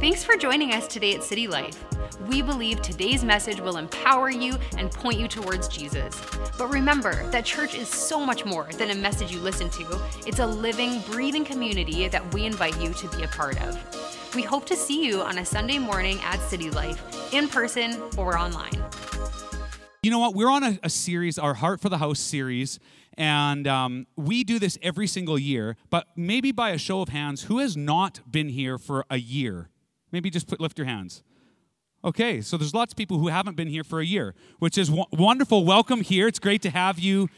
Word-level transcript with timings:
Thanks 0.00 0.24
for 0.24 0.34
joining 0.34 0.72
us 0.72 0.86
today 0.86 1.14
at 1.14 1.22
City 1.22 1.46
Life. 1.46 1.84
We 2.26 2.40
believe 2.40 2.80
today's 2.80 3.22
message 3.22 3.60
will 3.60 3.76
empower 3.76 4.30
you 4.30 4.56
and 4.78 4.90
point 4.90 5.20
you 5.20 5.28
towards 5.28 5.68
Jesus. 5.68 6.18
But 6.56 6.68
remember 6.70 7.28
that 7.28 7.44
church 7.44 7.74
is 7.74 7.86
so 7.86 8.24
much 8.24 8.46
more 8.46 8.66
than 8.78 8.88
a 8.88 8.94
message 8.94 9.30
you 9.30 9.40
listen 9.40 9.68
to, 9.68 10.00
it's 10.26 10.38
a 10.38 10.46
living, 10.46 11.02
breathing 11.10 11.44
community 11.44 12.08
that 12.08 12.32
we 12.32 12.46
invite 12.46 12.80
you 12.80 12.94
to 12.94 13.08
be 13.08 13.24
a 13.24 13.28
part 13.28 13.60
of. 13.60 14.34
We 14.34 14.40
hope 14.40 14.64
to 14.68 14.74
see 14.74 15.04
you 15.04 15.20
on 15.20 15.36
a 15.36 15.44
Sunday 15.44 15.76
morning 15.76 16.18
at 16.22 16.40
City 16.40 16.70
Life, 16.70 17.34
in 17.34 17.46
person 17.46 18.00
or 18.16 18.38
online. 18.38 18.82
You 20.02 20.10
know 20.10 20.20
what? 20.20 20.34
We're 20.34 20.50
on 20.50 20.64
a, 20.64 20.78
a 20.82 20.88
series, 20.88 21.38
our 21.38 21.52
Heart 21.52 21.82
for 21.82 21.90
the 21.90 21.98
House 21.98 22.20
series, 22.20 22.80
and 23.18 23.66
um, 23.66 24.06
we 24.16 24.44
do 24.44 24.58
this 24.58 24.78
every 24.80 25.06
single 25.06 25.38
year. 25.38 25.76
But 25.90 26.06
maybe 26.16 26.52
by 26.52 26.70
a 26.70 26.78
show 26.78 27.02
of 27.02 27.10
hands, 27.10 27.42
who 27.42 27.58
has 27.58 27.76
not 27.76 28.20
been 28.26 28.48
here 28.48 28.78
for 28.78 29.04
a 29.10 29.18
year? 29.18 29.68
Maybe 30.12 30.30
just 30.30 30.46
put, 30.46 30.60
lift 30.60 30.78
your 30.78 30.86
hands. 30.86 31.22
Okay, 32.02 32.40
so 32.40 32.56
there's 32.56 32.72
lots 32.72 32.94
of 32.94 32.96
people 32.96 33.18
who 33.18 33.28
haven't 33.28 33.58
been 33.58 33.68
here 33.68 33.84
for 33.84 34.00
a 34.00 34.06
year, 34.06 34.34
which 34.58 34.78
is 34.78 34.88
w- 34.88 35.04
wonderful. 35.12 35.66
Welcome 35.66 36.00
here. 36.00 36.26
It's 36.26 36.38
great 36.38 36.62
to 36.62 36.70
have 36.70 36.98
you, 36.98 37.28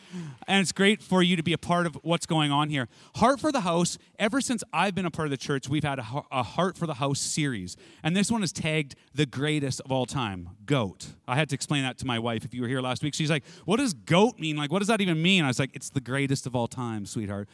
and 0.46 0.60
it's 0.62 0.70
great 0.70 1.02
for 1.02 1.20
you 1.20 1.34
to 1.34 1.42
be 1.42 1.52
a 1.52 1.58
part 1.58 1.84
of 1.84 1.98
what's 2.02 2.26
going 2.26 2.52
on 2.52 2.70
here. 2.70 2.86
Heart 3.16 3.40
for 3.40 3.50
the 3.50 3.62
House, 3.62 3.98
ever 4.20 4.40
since 4.40 4.62
I've 4.72 4.94
been 4.94 5.04
a 5.04 5.10
part 5.10 5.26
of 5.26 5.30
the 5.32 5.36
church, 5.36 5.68
we've 5.68 5.82
had 5.82 5.98
a, 5.98 6.06
a 6.30 6.44
Heart 6.44 6.78
for 6.78 6.86
the 6.86 6.94
House 6.94 7.18
series. 7.18 7.76
And 8.04 8.16
this 8.16 8.30
one 8.30 8.44
is 8.44 8.52
tagged 8.52 8.94
the 9.12 9.26
greatest 9.26 9.80
of 9.80 9.90
all 9.90 10.06
time 10.06 10.50
GOAT. 10.64 11.08
I 11.26 11.34
had 11.34 11.48
to 11.48 11.56
explain 11.56 11.82
that 11.82 11.98
to 11.98 12.06
my 12.06 12.20
wife 12.20 12.44
if 12.44 12.54
you 12.54 12.62
were 12.62 12.68
here 12.68 12.80
last 12.80 13.02
week. 13.02 13.14
She's 13.14 13.30
like, 13.30 13.42
What 13.64 13.78
does 13.78 13.94
GOAT 13.94 14.38
mean? 14.38 14.56
Like, 14.56 14.70
what 14.70 14.78
does 14.78 14.88
that 14.88 15.00
even 15.00 15.20
mean? 15.20 15.42
I 15.42 15.48
was 15.48 15.58
like, 15.58 15.74
It's 15.74 15.90
the 15.90 16.00
greatest 16.00 16.46
of 16.46 16.54
all 16.54 16.68
time, 16.68 17.04
sweetheart 17.04 17.48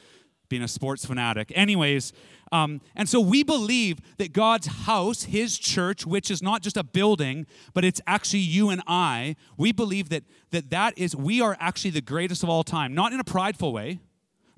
being 0.49 0.63
a 0.63 0.69
sports 0.69 1.05
fanatic. 1.05 1.53
Anyways, 1.55 2.13
um, 2.53 2.81
and 2.97 3.09
so 3.09 3.21
we 3.21 3.43
believe 3.43 3.99
that 4.19 4.33
God's 4.33 4.67
house, 4.67 5.25
His 5.25 5.59
church, 5.59 6.07
which 6.07 6.31
is 6.31 6.43
not 6.43 6.63
just 6.63 6.77
a 6.77 6.85
building, 6.85 7.47
but 7.75 7.85
it's 7.85 8.01
actually 8.07 8.41
you 8.41 8.71
and 8.71 8.83
I. 8.87 9.37
We 9.57 9.73
believe 9.73 10.09
that 10.09 10.25
that 10.51 10.71
that 10.71 10.97
is 10.97 11.15
we 11.15 11.41
are 11.41 11.57
actually 11.61 11.91
the 11.91 12.01
greatest 12.01 12.43
of 12.43 12.49
all 12.49 12.65
time, 12.65 12.95
not 12.95 13.13
in 13.13 13.21
a 13.21 13.25
prideful 13.25 13.73
way. 13.73 14.01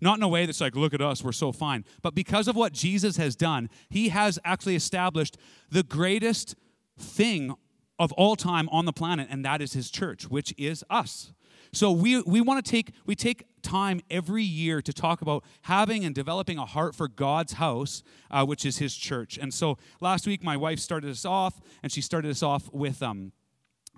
Not 0.02 0.16
in 0.16 0.22
a 0.22 0.28
way 0.28 0.46
that's 0.46 0.62
like, 0.62 0.74
look 0.76 0.94
at 0.94 1.02
us, 1.02 1.22
we're 1.22 1.32
so 1.32 1.52
fine. 1.52 1.84
But 2.00 2.14
because 2.14 2.48
of 2.48 2.56
what 2.56 2.72
Jesus 2.72 3.18
has 3.18 3.36
done, 3.36 3.68
he 3.90 4.08
has 4.08 4.38
actually 4.46 4.74
established 4.74 5.36
the 5.70 5.82
greatest 5.82 6.54
thing 6.98 7.54
of 7.98 8.12
all 8.12 8.34
time 8.34 8.66
on 8.70 8.86
the 8.86 8.94
planet, 8.94 9.28
and 9.30 9.44
that 9.44 9.60
is 9.60 9.74
his 9.74 9.90
church, 9.90 10.30
which 10.30 10.54
is 10.56 10.82
us. 10.88 11.32
So 11.72 11.92
we, 11.92 12.20
we 12.22 12.40
want 12.40 12.64
to 12.64 12.70
take, 12.70 12.92
we 13.06 13.14
take 13.14 13.44
time 13.62 14.00
every 14.10 14.42
year 14.42 14.82
to 14.82 14.92
talk 14.92 15.22
about 15.22 15.44
having 15.62 16.04
and 16.04 16.14
developing 16.14 16.58
a 16.58 16.66
heart 16.66 16.94
for 16.94 17.08
God's 17.08 17.54
house, 17.54 18.02
uh, 18.30 18.44
which 18.44 18.64
is 18.64 18.78
his 18.78 18.96
church. 18.96 19.38
And 19.38 19.54
so 19.54 19.78
last 20.00 20.26
week, 20.26 20.42
my 20.42 20.56
wife 20.56 20.80
started 20.80 21.10
us 21.10 21.24
off, 21.24 21.60
and 21.82 21.92
she 21.92 22.00
started 22.00 22.30
us 22.30 22.42
off 22.42 22.72
with 22.72 23.02
um, 23.02 23.32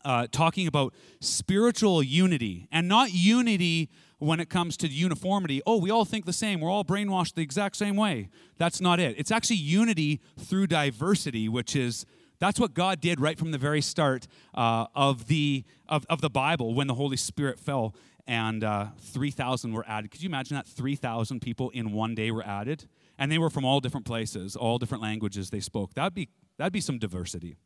uh, 0.04 0.26
talking 0.30 0.66
about 0.66 0.92
spiritual 1.20 2.02
unity, 2.02 2.68
and 2.70 2.88
not 2.88 3.12
unity 3.12 3.88
when 4.18 4.38
it 4.38 4.48
comes 4.48 4.76
to 4.76 4.88
uniformity. 4.88 5.62
Oh, 5.66 5.78
we 5.78 5.90
all 5.90 6.04
think 6.04 6.26
the 6.26 6.32
same. 6.32 6.60
We're 6.60 6.70
all 6.70 6.84
brainwashed 6.84 7.34
the 7.34 7.42
exact 7.42 7.76
same 7.76 7.96
way. 7.96 8.28
That's 8.58 8.80
not 8.80 9.00
it. 9.00 9.16
It's 9.18 9.30
actually 9.30 9.56
unity 9.56 10.20
through 10.38 10.68
diversity, 10.68 11.48
which 11.48 11.74
is 11.74 12.04
that's 12.42 12.58
what 12.58 12.74
God 12.74 13.00
did 13.00 13.20
right 13.20 13.38
from 13.38 13.52
the 13.52 13.58
very 13.58 13.80
start 13.80 14.26
uh, 14.52 14.86
of, 14.96 15.28
the, 15.28 15.62
of, 15.88 16.04
of 16.10 16.20
the 16.20 16.28
Bible 16.28 16.74
when 16.74 16.88
the 16.88 16.94
Holy 16.94 17.16
Spirit 17.16 17.60
fell 17.60 17.94
and 18.26 18.64
uh, 18.64 18.86
3,000 18.98 19.72
were 19.72 19.84
added. 19.86 20.10
Could 20.10 20.24
you 20.24 20.28
imagine 20.28 20.56
that? 20.56 20.66
3,000 20.66 21.38
people 21.38 21.70
in 21.70 21.92
one 21.92 22.16
day 22.16 22.32
were 22.32 22.44
added? 22.44 22.88
And 23.16 23.30
they 23.30 23.38
were 23.38 23.48
from 23.48 23.64
all 23.64 23.78
different 23.78 24.06
places, 24.06 24.56
all 24.56 24.78
different 24.78 25.04
languages 25.04 25.50
they 25.50 25.60
spoke. 25.60 25.94
That'd 25.94 26.14
be, 26.14 26.30
that'd 26.58 26.72
be 26.72 26.80
some 26.80 26.98
diversity. 26.98 27.58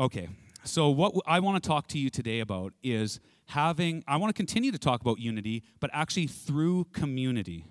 Okay, 0.00 0.30
so 0.64 0.88
what 0.88 1.12
I 1.26 1.40
want 1.40 1.62
to 1.62 1.68
talk 1.68 1.88
to 1.88 1.98
you 1.98 2.08
today 2.08 2.40
about 2.40 2.72
is 2.82 3.20
having, 3.48 4.04
I 4.08 4.16
want 4.16 4.34
to 4.34 4.38
continue 4.38 4.72
to 4.72 4.78
talk 4.78 5.02
about 5.02 5.18
unity, 5.18 5.64
but 5.80 5.90
actually 5.92 6.28
through 6.28 6.86
community. 6.94 7.66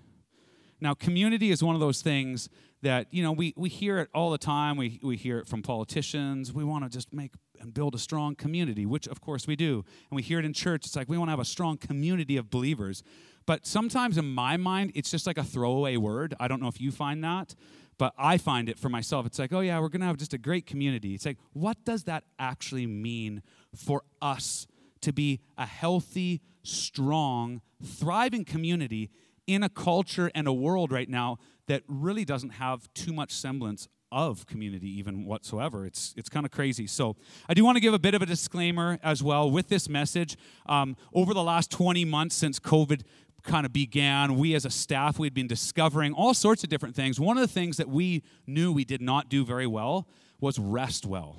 Now, 0.80 0.94
community 0.94 1.50
is 1.50 1.64
one 1.64 1.74
of 1.74 1.80
those 1.80 2.02
things 2.02 2.48
that, 2.82 3.06
you 3.10 3.22
know, 3.22 3.32
we, 3.32 3.54
we 3.56 3.68
hear 3.68 3.98
it 3.98 4.08
all 4.14 4.30
the 4.30 4.38
time. 4.38 4.76
We, 4.76 5.00
we 5.02 5.16
hear 5.16 5.38
it 5.38 5.46
from 5.46 5.62
politicians. 5.62 6.52
We 6.52 6.64
want 6.64 6.84
to 6.84 6.90
just 6.90 7.12
make 7.12 7.32
and 7.60 7.72
build 7.72 7.94
a 7.94 7.98
strong 7.98 8.34
community, 8.34 8.86
which 8.86 9.06
of 9.06 9.20
course 9.20 9.46
we 9.46 9.56
do. 9.56 9.84
And 10.10 10.16
we 10.16 10.22
hear 10.22 10.38
it 10.38 10.44
in 10.44 10.52
church. 10.52 10.86
It's 10.86 10.96
like 10.96 11.08
we 11.08 11.18
want 11.18 11.28
to 11.28 11.32
have 11.32 11.40
a 11.40 11.44
strong 11.44 11.76
community 11.78 12.36
of 12.36 12.50
believers. 12.50 13.02
But 13.46 13.66
sometimes 13.66 14.18
in 14.18 14.26
my 14.26 14.56
mind, 14.56 14.92
it's 14.94 15.10
just 15.10 15.26
like 15.26 15.38
a 15.38 15.44
throwaway 15.44 15.96
word. 15.96 16.34
I 16.40 16.48
don't 16.48 16.60
know 16.60 16.68
if 16.68 16.80
you 16.80 16.90
find 16.90 17.22
that, 17.24 17.54
but 17.96 18.12
I 18.18 18.38
find 18.38 18.68
it 18.68 18.78
for 18.78 18.88
myself. 18.88 19.24
It's 19.24 19.38
like, 19.38 19.52
oh, 19.52 19.60
yeah, 19.60 19.78
we're 19.78 19.88
going 19.88 20.00
to 20.00 20.06
have 20.06 20.16
just 20.16 20.34
a 20.34 20.38
great 20.38 20.66
community. 20.66 21.14
It's 21.14 21.24
like, 21.24 21.38
what 21.52 21.84
does 21.84 22.04
that 22.04 22.24
actually 22.38 22.86
mean 22.86 23.42
for 23.74 24.02
us 24.20 24.66
to 25.02 25.12
be 25.12 25.40
a 25.56 25.66
healthy, 25.66 26.42
strong, 26.62 27.60
thriving 27.82 28.44
community 28.44 29.10
in 29.46 29.62
a 29.62 29.68
culture 29.68 30.30
and 30.34 30.48
a 30.48 30.52
world 30.52 30.90
right 30.90 31.08
now 31.08 31.38
that 31.66 31.82
really 31.88 32.24
doesn't 32.24 32.50
have 32.50 32.92
too 32.94 33.12
much 33.12 33.32
semblance 33.32 33.88
of 34.12 34.46
community 34.46 34.88
even 34.98 35.24
whatsoever. 35.24 35.84
It's 35.84 36.14
it's 36.16 36.28
kind 36.28 36.46
of 36.46 36.52
crazy. 36.52 36.86
So 36.86 37.16
i 37.48 37.54
do 37.54 37.64
want 37.64 37.76
to 37.76 37.80
give 37.80 37.94
a 37.94 37.98
bit 37.98 38.14
of 38.14 38.22
a 38.22 38.26
disclaimer 38.26 38.98
as 39.02 39.22
well. 39.22 39.50
With 39.50 39.68
this 39.68 39.88
message 39.88 40.36
um, 40.66 40.96
over 41.12 41.34
the 41.34 41.42
last 41.42 41.70
20 41.70 42.04
months 42.04 42.34
since 42.34 42.58
covid 42.58 43.02
kind 43.42 43.64
of 43.64 43.72
began 43.72 44.36
we 44.36 44.54
as 44.54 44.64
a 44.64 44.70
staff 44.70 45.20
we'd 45.20 45.32
been 45.32 45.46
discovering 45.46 46.12
all 46.12 46.34
sorts 46.34 46.64
of 46.64 46.68
different 46.68 46.94
things. 46.94 47.20
One 47.20 47.36
of 47.36 47.40
the 47.40 47.52
things 47.52 47.76
that 47.76 47.88
we 47.88 48.22
knew 48.46 48.72
we 48.72 48.84
did 48.84 49.00
not 49.00 49.28
do 49.28 49.44
very 49.44 49.66
well 49.66 50.08
was 50.40 50.58
rest 50.58 51.06
well. 51.06 51.36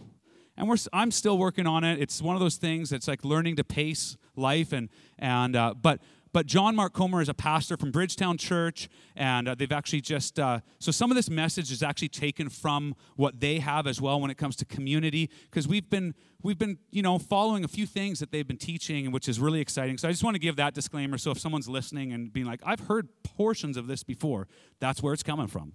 And 0.56 0.68
we're, 0.68 0.78
i'm 0.92 1.12
still 1.12 1.38
working 1.38 1.68
on 1.68 1.84
it. 1.84 2.00
It's 2.02 2.22
one 2.22 2.36
of 2.36 2.40
those 2.40 2.56
things 2.58 2.90
that's 2.90 3.08
like 3.08 3.24
learning 3.24 3.58
to 3.58 3.64
pace 3.64 4.18
life 4.36 4.74
and 4.74 4.90
and 5.18 5.56
uh, 5.56 5.74
but 5.74 6.02
but 6.38 6.46
John 6.46 6.76
Mark 6.76 6.94
Comer 6.94 7.20
is 7.20 7.30
a 7.30 7.34
pastor 7.34 7.78
from 7.78 7.90
Bridgetown 7.90 8.38
Church, 8.38 8.90
and 9.16 9.48
uh, 9.48 9.56
they've 9.56 9.72
actually 9.72 10.02
just, 10.02 10.38
uh, 10.38 10.60
so 10.78 10.92
some 10.92 11.10
of 11.10 11.16
this 11.16 11.32
message 11.32 11.72
is 11.72 11.82
actually 11.82 12.10
taken 12.10 12.48
from 12.48 12.96
what 13.16 13.40
they 13.40 13.58
have 13.58 13.88
as 13.88 14.00
well 14.00 14.22
when 14.22 14.30
it 14.30 14.38
comes 14.38 14.56
to 14.58 14.66
community, 14.66 15.32
because 15.50 15.68
we've 15.68 15.90
been, 15.90 16.14
we've 16.44 16.60
been, 16.60 16.78
you 16.92 17.02
know, 17.02 17.18
following 17.18 17.64
a 17.64 17.68
few 17.68 17.88
things 17.88 18.20
that 18.20 18.32
they've 18.32 18.48
been 18.48 18.56
teaching, 18.56 19.12
which 19.12 19.28
is 19.28 19.40
really 19.40 19.60
exciting. 19.60 19.98
So 19.98 20.08
I 20.08 20.12
just 20.12 20.24
want 20.24 20.36
to 20.36 20.40
give 20.40 20.58
that 20.58 20.76
disclaimer. 20.76 21.18
So 21.18 21.32
if 21.32 21.40
someone's 21.40 21.68
listening 21.68 22.14
and 22.14 22.32
being 22.32 22.46
like, 22.46 22.60
I've 22.64 22.82
heard 22.82 23.08
portions 23.24 23.76
of 23.76 23.88
this 23.88 24.04
before, 24.04 24.48
that's 24.80 25.02
where 25.02 25.16
it's 25.16 25.24
coming 25.24 25.48
from. 25.48 25.74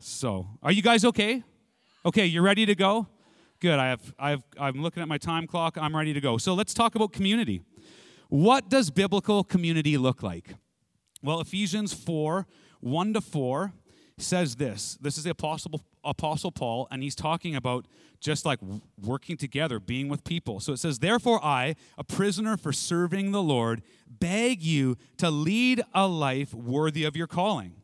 So 0.00 0.48
are 0.64 0.72
you 0.72 0.82
guys 0.82 1.04
okay? 1.04 1.44
Okay, 2.04 2.26
you 2.26 2.42
ready 2.42 2.66
to 2.66 2.74
go? 2.74 3.06
Good. 3.60 3.78
I 3.78 3.90
have, 3.90 4.14
I 4.18 4.30
have, 4.30 4.42
I'm 4.58 4.82
looking 4.82 5.00
at 5.00 5.08
my 5.08 5.18
time 5.18 5.46
clock. 5.46 5.78
I'm 5.80 5.94
ready 5.94 6.12
to 6.12 6.20
go. 6.20 6.38
So 6.38 6.54
let's 6.54 6.74
talk 6.74 6.96
about 6.96 7.12
community. 7.12 7.62
What 8.28 8.68
does 8.68 8.90
biblical 8.90 9.44
community 9.44 9.96
look 9.96 10.22
like? 10.22 10.54
Well, 11.22 11.40
Ephesians 11.40 11.92
4 11.92 12.46
1 12.80 13.14
to 13.14 13.20
4 13.20 13.72
says 14.18 14.56
this. 14.56 14.98
This 15.00 15.18
is 15.18 15.24
the 15.24 15.30
Apostle, 15.30 15.80
Apostle 16.04 16.52
Paul, 16.52 16.88
and 16.90 17.02
he's 17.02 17.14
talking 17.14 17.54
about 17.54 17.86
just 18.20 18.46
like 18.46 18.58
working 19.00 19.36
together, 19.36 19.78
being 19.78 20.08
with 20.08 20.24
people. 20.24 20.60
So 20.60 20.72
it 20.72 20.78
says, 20.78 21.00
Therefore, 21.00 21.44
I, 21.44 21.74
a 21.98 22.04
prisoner 22.04 22.56
for 22.56 22.72
serving 22.72 23.32
the 23.32 23.42
Lord, 23.42 23.82
beg 24.08 24.62
you 24.62 24.96
to 25.18 25.30
lead 25.30 25.82
a 25.94 26.06
life 26.06 26.54
worthy 26.54 27.04
of 27.04 27.16
your 27.16 27.26
calling, 27.26 27.74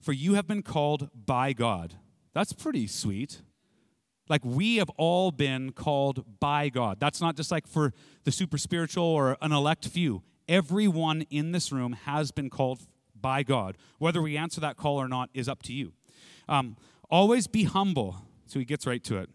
for 0.00 0.12
you 0.12 0.34
have 0.34 0.46
been 0.46 0.62
called 0.62 1.08
by 1.14 1.52
God. 1.52 1.94
That's 2.34 2.52
pretty 2.52 2.86
sweet. 2.86 3.40
Like 4.28 4.44
we 4.44 4.76
have 4.76 4.90
all 4.90 5.30
been 5.30 5.72
called 5.72 6.24
by 6.40 6.68
God. 6.68 7.00
That's 7.00 7.20
not 7.20 7.36
just 7.36 7.50
like 7.50 7.66
for 7.66 7.92
the 8.24 8.32
super 8.32 8.58
spiritual 8.58 9.04
or 9.04 9.36
an 9.40 9.52
elect 9.52 9.86
few. 9.88 10.22
Everyone 10.48 11.22
in 11.30 11.52
this 11.52 11.72
room 11.72 11.92
has 12.04 12.30
been 12.30 12.50
called 12.50 12.80
by 13.20 13.42
God. 13.42 13.76
Whether 13.98 14.22
we 14.22 14.36
answer 14.36 14.60
that 14.60 14.76
call 14.76 14.96
or 14.96 15.08
not 15.08 15.30
is 15.34 15.48
up 15.48 15.62
to 15.64 15.72
you. 15.72 15.92
Um, 16.48 16.76
always 17.10 17.46
be 17.46 17.64
humble. 17.64 18.16
So 18.46 18.58
he 18.58 18.64
gets 18.64 18.86
right 18.86 19.02
to 19.04 19.18
it. 19.18 19.30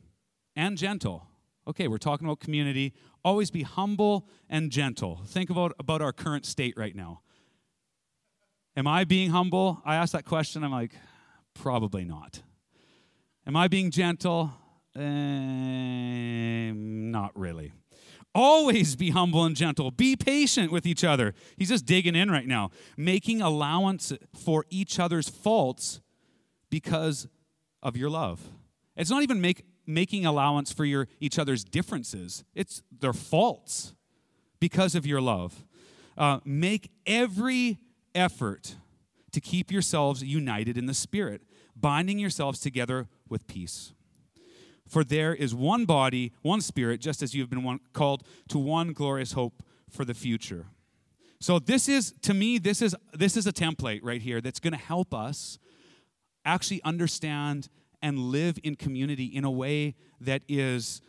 And 0.56 0.78
gentle. 0.78 1.28
Okay, 1.68 1.88
we're 1.88 1.98
talking 1.98 2.28
about 2.28 2.40
community. 2.40 2.94
Always 3.24 3.52
be 3.52 3.64
humble 3.64 4.28
and 4.50 4.72
gentle. 4.72 5.22
Think 5.26 5.50
about, 5.50 5.74
about 5.80 6.02
our 6.02 6.12
current 6.12 6.46
state 6.46 6.76
right 6.78 6.96
now. 6.96 7.22
Am 8.76 8.88
I 8.88 9.04
being 9.04 9.30
humble? 9.30 9.82
I 9.86 9.96
ask 9.96 10.14
that 10.14 10.26
question. 10.26 10.64
I'm 10.64 10.72
like, 10.72 10.96
probably 11.54 12.04
not. 12.06 12.42
Am 13.46 13.56
I 13.56 13.68
being 13.68 13.92
gentle? 13.92 14.52
Um, 14.96 16.72
not 17.12 17.32
really. 17.36 17.74
Always 18.36 18.96
be 18.96 19.12
humble 19.12 19.44
and 19.46 19.56
gentle. 19.56 19.92
Be 19.92 20.16
patient 20.16 20.72
with 20.72 20.88
each 20.88 21.04
other. 21.04 21.36
He's 21.58 21.70
just 21.70 21.86
digging 21.86 22.16
in 22.16 22.32
right 22.32 22.48
now. 22.48 22.72
Making 22.98 23.42
allowance 23.42 24.12
for 24.36 24.66
each 24.70 25.00
other's 25.00 25.30
faults 25.30 26.02
because 26.70 27.28
of 27.84 27.96
your 27.96 28.10
love. 28.10 28.42
It's 28.96 29.12
not 29.12 29.22
even 29.22 29.40
make, 29.40 29.66
making 29.86 30.26
allowance 30.26 30.72
for 30.72 30.86
your 30.86 31.08
each 31.20 31.38
other's 31.38 31.64
differences. 31.64 32.44
It's 32.56 32.82
their 33.00 33.14
faults 33.14 33.94
because 34.60 34.96
of 34.96 35.06
your 35.06 35.22
love. 35.22 35.64
Uh, 36.18 36.40
make 36.46 36.90
every 37.06 37.78
effort 38.16 38.76
to 39.32 39.42
keep 39.42 39.72
yourselves 39.72 40.24
united 40.24 40.78
in 40.78 40.86
the 40.86 40.94
Spirit, 40.94 41.42
binding 41.76 42.18
yourselves 42.20 42.60
together 42.60 43.08
with 43.28 43.48
peace. 43.48 43.94
For 44.94 45.04
there 45.04 45.34
is 45.34 45.56
one 45.56 45.86
body, 45.86 46.34
one 46.44 46.62
spirit, 46.62 47.02
just 47.02 47.24
as 47.24 47.34
you 47.34 47.42
have 47.42 47.50
been 47.50 47.64
one, 47.64 47.80
called 47.94 48.22
to 48.50 48.60
one 48.60 48.94
glorious 48.94 49.32
hope 49.32 49.64
for 49.90 50.06
the 50.06 50.14
future. 50.14 50.68
So 51.40 51.58
this 51.58 51.90
is 51.90 52.14
to 52.22 52.36
me 52.36 52.60
this 52.60 52.80
is 52.80 52.96
this 53.12 53.36
is 53.36 53.48
a 53.48 53.52
template 53.52 54.02
right 54.04 54.22
here 54.22 54.40
that's 54.40 54.60
going 54.60 54.74
to 54.74 54.80
help 54.80 55.12
us 55.12 55.58
actually 56.46 56.80
understand 56.84 57.70
and 58.04 58.20
live 58.20 58.60
in 58.64 58.76
community 58.76 59.26
in 59.26 59.44
a 59.44 59.50
way 59.50 59.96
that 60.22 60.44
is 60.48 61.02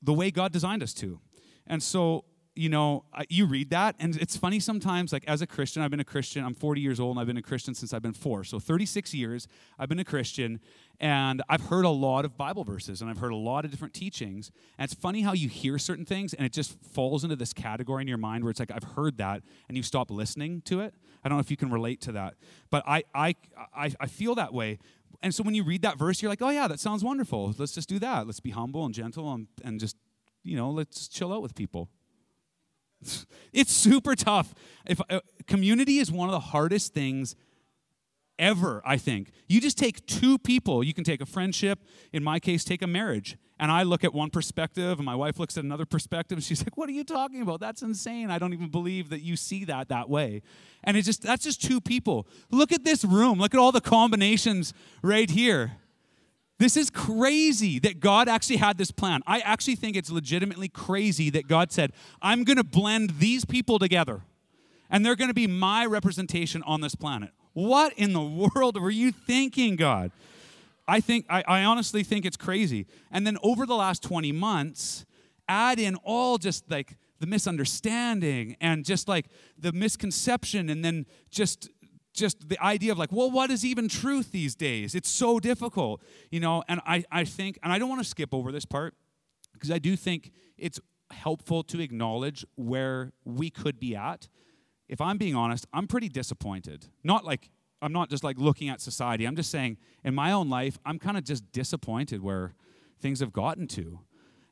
the 0.00 0.14
way 0.14 0.30
God 0.30 0.50
designed 0.50 0.82
us 0.82 0.94
to. 0.94 1.20
And 1.66 1.82
so 1.82 2.24
you 2.58 2.68
know, 2.68 3.04
you 3.28 3.46
read 3.46 3.70
that, 3.70 3.94
and 4.00 4.16
it's 4.16 4.36
funny 4.36 4.58
sometimes, 4.58 5.12
like 5.12 5.22
as 5.28 5.40
a 5.42 5.46
Christian, 5.46 5.80
I've 5.80 5.92
been 5.92 6.00
a 6.00 6.04
Christian, 6.04 6.44
I'm 6.44 6.54
40 6.54 6.80
years 6.80 6.98
old, 6.98 7.12
and 7.12 7.20
I've 7.20 7.26
been 7.28 7.36
a 7.36 7.42
Christian 7.42 7.72
since 7.72 7.94
I've 7.94 8.02
been 8.02 8.12
four. 8.12 8.42
So 8.42 8.58
36 8.58 9.14
years, 9.14 9.46
I've 9.78 9.88
been 9.88 10.00
a 10.00 10.04
Christian, 10.04 10.58
and 10.98 11.40
I've 11.48 11.66
heard 11.66 11.84
a 11.84 11.90
lot 11.90 12.24
of 12.24 12.36
Bible 12.36 12.64
verses, 12.64 13.00
and 13.00 13.08
I've 13.08 13.18
heard 13.18 13.30
a 13.30 13.36
lot 13.36 13.64
of 13.64 13.70
different 13.70 13.94
teachings. 13.94 14.50
And 14.76 14.90
it's 14.90 15.00
funny 15.00 15.22
how 15.22 15.34
you 15.34 15.48
hear 15.48 15.78
certain 15.78 16.04
things, 16.04 16.34
and 16.34 16.44
it 16.44 16.52
just 16.52 16.76
falls 16.82 17.22
into 17.22 17.36
this 17.36 17.52
category 17.52 18.02
in 18.02 18.08
your 18.08 18.18
mind 18.18 18.42
where 18.42 18.50
it's 18.50 18.58
like, 18.58 18.72
I've 18.72 18.96
heard 18.96 19.18
that, 19.18 19.42
and 19.68 19.76
you 19.76 19.84
stop 19.84 20.10
listening 20.10 20.60
to 20.62 20.80
it. 20.80 20.94
I 21.22 21.28
don't 21.28 21.38
know 21.38 21.42
if 21.42 21.52
you 21.52 21.56
can 21.56 21.70
relate 21.70 22.00
to 22.02 22.12
that, 22.12 22.34
but 22.70 22.82
I, 22.88 23.04
I, 23.14 23.36
I, 23.72 23.92
I 24.00 24.06
feel 24.08 24.34
that 24.34 24.52
way. 24.52 24.80
And 25.22 25.32
so 25.32 25.44
when 25.44 25.54
you 25.54 25.62
read 25.62 25.82
that 25.82 25.96
verse, 25.96 26.22
you're 26.22 26.28
like, 26.28 26.42
oh, 26.42 26.50
yeah, 26.50 26.66
that 26.66 26.80
sounds 26.80 27.04
wonderful. 27.04 27.54
Let's 27.56 27.72
just 27.72 27.88
do 27.88 28.00
that. 28.00 28.26
Let's 28.26 28.40
be 28.40 28.50
humble 28.50 28.84
and 28.84 28.92
gentle 28.92 29.32
and, 29.32 29.46
and 29.62 29.78
just, 29.78 29.96
you 30.42 30.56
know, 30.56 30.70
let's 30.70 31.06
chill 31.06 31.32
out 31.32 31.40
with 31.40 31.54
people. 31.54 31.88
It's 33.52 33.72
super 33.72 34.14
tough. 34.14 34.54
If 34.86 35.00
uh, 35.08 35.20
community 35.46 35.98
is 35.98 36.12
one 36.12 36.28
of 36.28 36.32
the 36.32 36.40
hardest 36.40 36.92
things 36.92 37.34
ever, 38.38 38.82
I 38.84 38.96
think. 38.96 39.32
You 39.48 39.60
just 39.60 39.78
take 39.78 40.06
two 40.06 40.38
people. 40.38 40.84
You 40.84 40.94
can 40.94 41.04
take 41.04 41.20
a 41.20 41.26
friendship, 41.26 41.80
in 42.12 42.22
my 42.22 42.38
case, 42.38 42.64
take 42.64 42.82
a 42.82 42.86
marriage. 42.86 43.36
And 43.60 43.72
I 43.72 43.82
look 43.82 44.04
at 44.04 44.14
one 44.14 44.30
perspective, 44.30 44.98
and 44.98 45.04
my 45.04 45.16
wife 45.16 45.38
looks 45.38 45.58
at 45.58 45.64
another 45.64 45.86
perspective, 45.86 46.38
and 46.38 46.44
she's 46.44 46.62
like, 46.62 46.76
What 46.76 46.88
are 46.88 46.92
you 46.92 47.02
talking 47.02 47.42
about? 47.42 47.58
That's 47.58 47.82
insane. 47.82 48.30
I 48.30 48.38
don't 48.38 48.52
even 48.52 48.68
believe 48.68 49.08
that 49.08 49.22
you 49.22 49.34
see 49.34 49.64
that 49.64 49.88
that 49.88 50.08
way. 50.08 50.42
And 50.84 50.96
it's 50.96 51.06
just, 51.06 51.22
that's 51.22 51.42
just 51.42 51.62
two 51.62 51.80
people. 51.80 52.28
Look 52.50 52.70
at 52.70 52.84
this 52.84 53.04
room. 53.04 53.40
Look 53.40 53.54
at 53.54 53.58
all 53.58 53.72
the 53.72 53.80
combinations 53.80 54.72
right 55.02 55.28
here. 55.28 55.72
This 56.58 56.76
is 56.76 56.90
crazy 56.90 57.78
that 57.80 58.00
God 58.00 58.28
actually 58.28 58.56
had 58.56 58.78
this 58.78 58.90
plan. 58.90 59.22
I 59.26 59.38
actually 59.40 59.76
think 59.76 59.96
it's 59.96 60.10
legitimately 60.10 60.68
crazy 60.68 61.30
that 61.30 61.46
God 61.46 61.70
said, 61.70 61.92
I'm 62.20 62.42
going 62.42 62.56
to 62.56 62.64
blend 62.64 63.10
these 63.18 63.44
people 63.44 63.78
together, 63.78 64.22
and 64.90 65.06
they're 65.06 65.16
going 65.16 65.30
to 65.30 65.34
be 65.34 65.46
my 65.46 65.86
representation 65.86 66.62
on 66.64 66.80
this 66.80 66.96
planet. 66.96 67.30
What 67.52 67.92
in 67.94 68.12
the 68.12 68.22
world 68.54 68.80
were 68.80 68.90
you 68.90 69.12
thinking, 69.12 69.76
God? 69.76 70.10
I 70.88 71.00
think, 71.00 71.26
I, 71.28 71.44
I 71.46 71.64
honestly 71.64 72.02
think 72.02 72.24
it's 72.24 72.36
crazy. 72.36 72.86
And 73.10 73.26
then 73.26 73.36
over 73.42 73.66
the 73.66 73.76
last 73.76 74.02
20 74.02 74.32
months, 74.32 75.04
add 75.48 75.78
in 75.78 75.96
all 75.96 76.38
just 76.38 76.68
like 76.70 76.96
the 77.20 77.26
misunderstanding 77.26 78.56
and 78.60 78.84
just 78.84 79.06
like 79.08 79.26
the 79.58 79.72
misconception 79.72 80.70
and 80.70 80.84
then 80.84 81.06
just 81.30 81.68
just 82.18 82.48
the 82.48 82.62
idea 82.62 82.92
of 82.92 82.98
like, 82.98 83.12
well, 83.12 83.30
what 83.30 83.50
is 83.50 83.64
even 83.64 83.88
truth 83.88 84.32
these 84.32 84.54
days? 84.54 84.94
It's 84.94 85.08
so 85.10 85.38
difficult, 85.38 86.02
you 86.30 86.40
know. 86.40 86.62
And 86.68 86.80
I, 86.86 87.04
I 87.10 87.24
think, 87.24 87.58
and 87.62 87.72
I 87.72 87.78
don't 87.78 87.88
want 87.88 88.02
to 88.02 88.08
skip 88.08 88.34
over 88.34 88.52
this 88.52 88.64
part 88.64 88.94
because 89.52 89.70
I 89.70 89.78
do 89.78 89.96
think 89.96 90.32
it's 90.56 90.80
helpful 91.10 91.62
to 91.64 91.80
acknowledge 91.80 92.44
where 92.56 93.12
we 93.24 93.50
could 93.50 93.80
be 93.80 93.96
at. 93.96 94.28
If 94.88 95.00
I'm 95.00 95.18
being 95.18 95.34
honest, 95.34 95.66
I'm 95.72 95.86
pretty 95.86 96.08
disappointed. 96.08 96.86
Not 97.04 97.24
like 97.24 97.50
I'm 97.80 97.92
not 97.92 98.10
just 98.10 98.24
like 98.24 98.38
looking 98.38 98.68
at 98.68 98.80
society. 98.80 99.24
I'm 99.24 99.36
just 99.36 99.50
saying 99.50 99.78
in 100.04 100.14
my 100.14 100.32
own 100.32 100.48
life, 100.48 100.78
I'm 100.84 100.98
kind 100.98 101.16
of 101.16 101.24
just 101.24 101.50
disappointed 101.52 102.22
where 102.22 102.54
things 103.00 103.20
have 103.20 103.32
gotten 103.32 103.66
to 103.68 104.00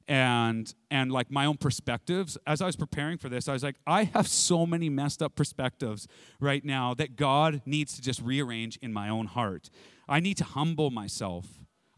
and 0.08 0.73
and 0.91 1.11
like 1.11 1.31
my 1.31 1.47
own 1.47 1.56
perspectives. 1.56 2.38
As 2.47 2.61
i 2.61 2.67
was 2.67 2.76
preparing 2.76 3.19
for 3.19 3.29
this 3.29 3.49
i 3.49 3.53
was 3.53 3.62
like 3.62 3.76
i 3.87 4.05
have 4.05 4.29
so 4.29 4.67
many 4.67 4.88
messed 4.88 5.23
up 5.23 5.35
perspectives 5.35 6.06
right 6.41 6.64
now 6.64 6.94
that 6.94 7.17
god 7.17 7.62
needs 7.67 7.94
to 7.97 8.03
just 8.03 8.20
rearrange 8.23 8.79
in 8.82 8.93
my 8.93 9.08
own 9.08 9.26
heart. 9.26 9.70
I 10.08 10.20
need 10.20 10.37
to 10.37 10.44
humble 10.44 10.91
myself. 10.91 11.47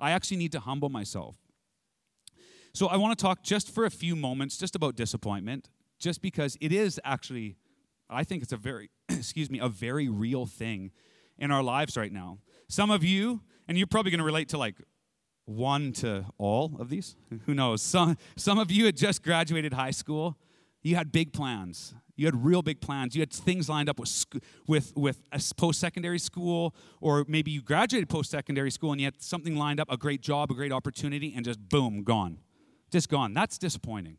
I 0.01 0.13
actually 0.13 0.39
need 0.39 0.53
to 0.53 0.61
humble 0.61 0.89
myself. 0.89 1.37
So 2.73 2.87
i 2.87 2.97
want 2.97 3.19
to 3.19 3.23
talk 3.23 3.43
just 3.43 3.71
for 3.75 3.85
a 3.85 3.91
few 3.91 4.17
moments 4.17 4.57
just 4.57 4.75
about 4.75 4.97
disappointment 4.97 5.69
just 5.99 6.23
because 6.23 6.57
it 6.61 6.73
is 6.73 7.01
actually 7.05 7.57
i 8.09 8.25
think 8.25 8.43
it's 8.43 8.53
a 8.53 8.57
very 8.57 8.91
excuse 9.09 9.51
me 9.51 9.59
a 9.59 9.69
very 9.69 10.09
real 10.09 10.47
thing 10.47 10.93
in 11.39 11.51
our 11.51 11.63
lives 11.63 11.97
right 11.97 12.13
now. 12.13 12.39
Some 12.69 12.91
of 12.91 13.05
you 13.05 13.43
and 13.67 13.79
you're 13.79 13.87
probably 13.87 14.11
going 14.11 14.19
to 14.19 14.25
relate 14.25 14.49
to 14.51 14.59
like 14.59 14.77
one 15.49 15.93
to 15.93 16.27
all 16.37 16.77
of 16.79 16.91
these. 16.91 17.17
Who 17.47 17.55
knows? 17.55 17.81
Some, 17.81 18.17
some 18.37 18.59
of 18.59 18.71
you 18.71 18.85
had 18.85 18.97
just 18.97 19.23
graduated 19.23 19.73
high 19.73 19.93
school. 19.93 20.37
You 20.83 20.97
had 20.97 21.11
big 21.11 21.33
plans. 21.33 21.95
You 22.17 22.27
had 22.27 22.45
real 22.45 22.63
big 22.63 22.81
plans. 22.81 23.15
You 23.15 23.23
had 23.23 23.33
things 23.33 23.69
lined 23.69 23.89
up 23.89 23.99
with, 23.99 24.27
with, 24.67 24.93
with 24.97 25.23
a 25.33 25.41
post 25.57 25.81
secondary 25.81 26.19
school, 26.19 26.75
or 27.01 27.25
maybe 27.29 27.51
you 27.51 27.63
graduated 27.63 28.09
post 28.09 28.31
secondary 28.31 28.71
school 28.71 28.93
and 28.93 29.01
you 29.01 29.07
had 29.07 29.23
something 29.23 29.57
lined 29.57 29.81
up 29.81 29.91
a 29.91 29.97
great 29.97 30.21
job, 30.21 30.51
a 30.51 30.55
great 30.55 30.73
opportunity, 30.73 31.33
and 31.35 31.45
just 31.45 31.69
boom, 31.69 32.03
gone. 32.03 32.39
Just 32.91 33.09
gone. 33.09 33.35
That's 33.35 33.57
disappointing. 33.57 34.19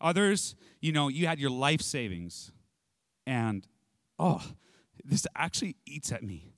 Others, 0.00 0.54
you 0.80 0.92
know, 0.92 1.08
you 1.08 1.26
had 1.26 1.38
your 1.38 1.50
life 1.50 1.80
savings, 1.80 2.52
and 3.26 3.66
oh, 4.18 4.42
this 5.04 5.26
actually 5.34 5.76
eats 5.86 6.12
at 6.12 6.22
me. 6.22 6.52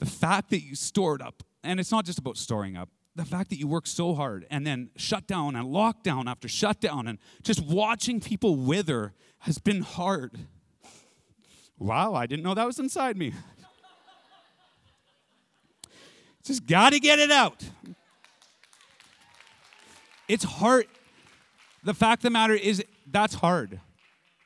The 0.00 0.06
fact 0.06 0.50
that 0.50 0.62
you 0.62 0.74
stored 0.74 1.22
up 1.22 1.44
and 1.64 1.80
it's 1.80 1.90
not 1.90 2.04
just 2.04 2.18
about 2.18 2.36
storing 2.36 2.76
up. 2.76 2.88
The 3.16 3.24
fact 3.24 3.50
that 3.50 3.58
you 3.58 3.66
work 3.66 3.86
so 3.86 4.14
hard 4.14 4.46
and 4.50 4.66
then 4.66 4.90
shut 4.96 5.26
down 5.26 5.54
and 5.56 5.68
lockdown 5.68 6.28
after 6.28 6.48
shutdown 6.48 7.06
and 7.06 7.18
just 7.42 7.60
watching 7.64 8.20
people 8.20 8.56
wither 8.56 9.14
has 9.40 9.58
been 9.58 9.82
hard. 9.82 10.32
Wow, 11.78 12.14
I 12.14 12.26
didn't 12.26 12.44
know 12.44 12.54
that 12.54 12.66
was 12.66 12.78
inside 12.78 13.16
me. 13.16 13.32
just 16.44 16.66
got 16.66 16.92
to 16.92 17.00
get 17.00 17.18
it 17.18 17.30
out. 17.30 17.64
It's 20.28 20.44
hard. 20.44 20.86
The 21.82 21.94
fact 21.94 22.20
of 22.20 22.24
the 22.24 22.30
matter 22.30 22.54
is, 22.54 22.82
that's 23.10 23.34
hard 23.34 23.80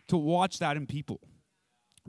to 0.08 0.16
watch 0.16 0.58
that 0.58 0.76
in 0.76 0.86
people. 0.86 1.20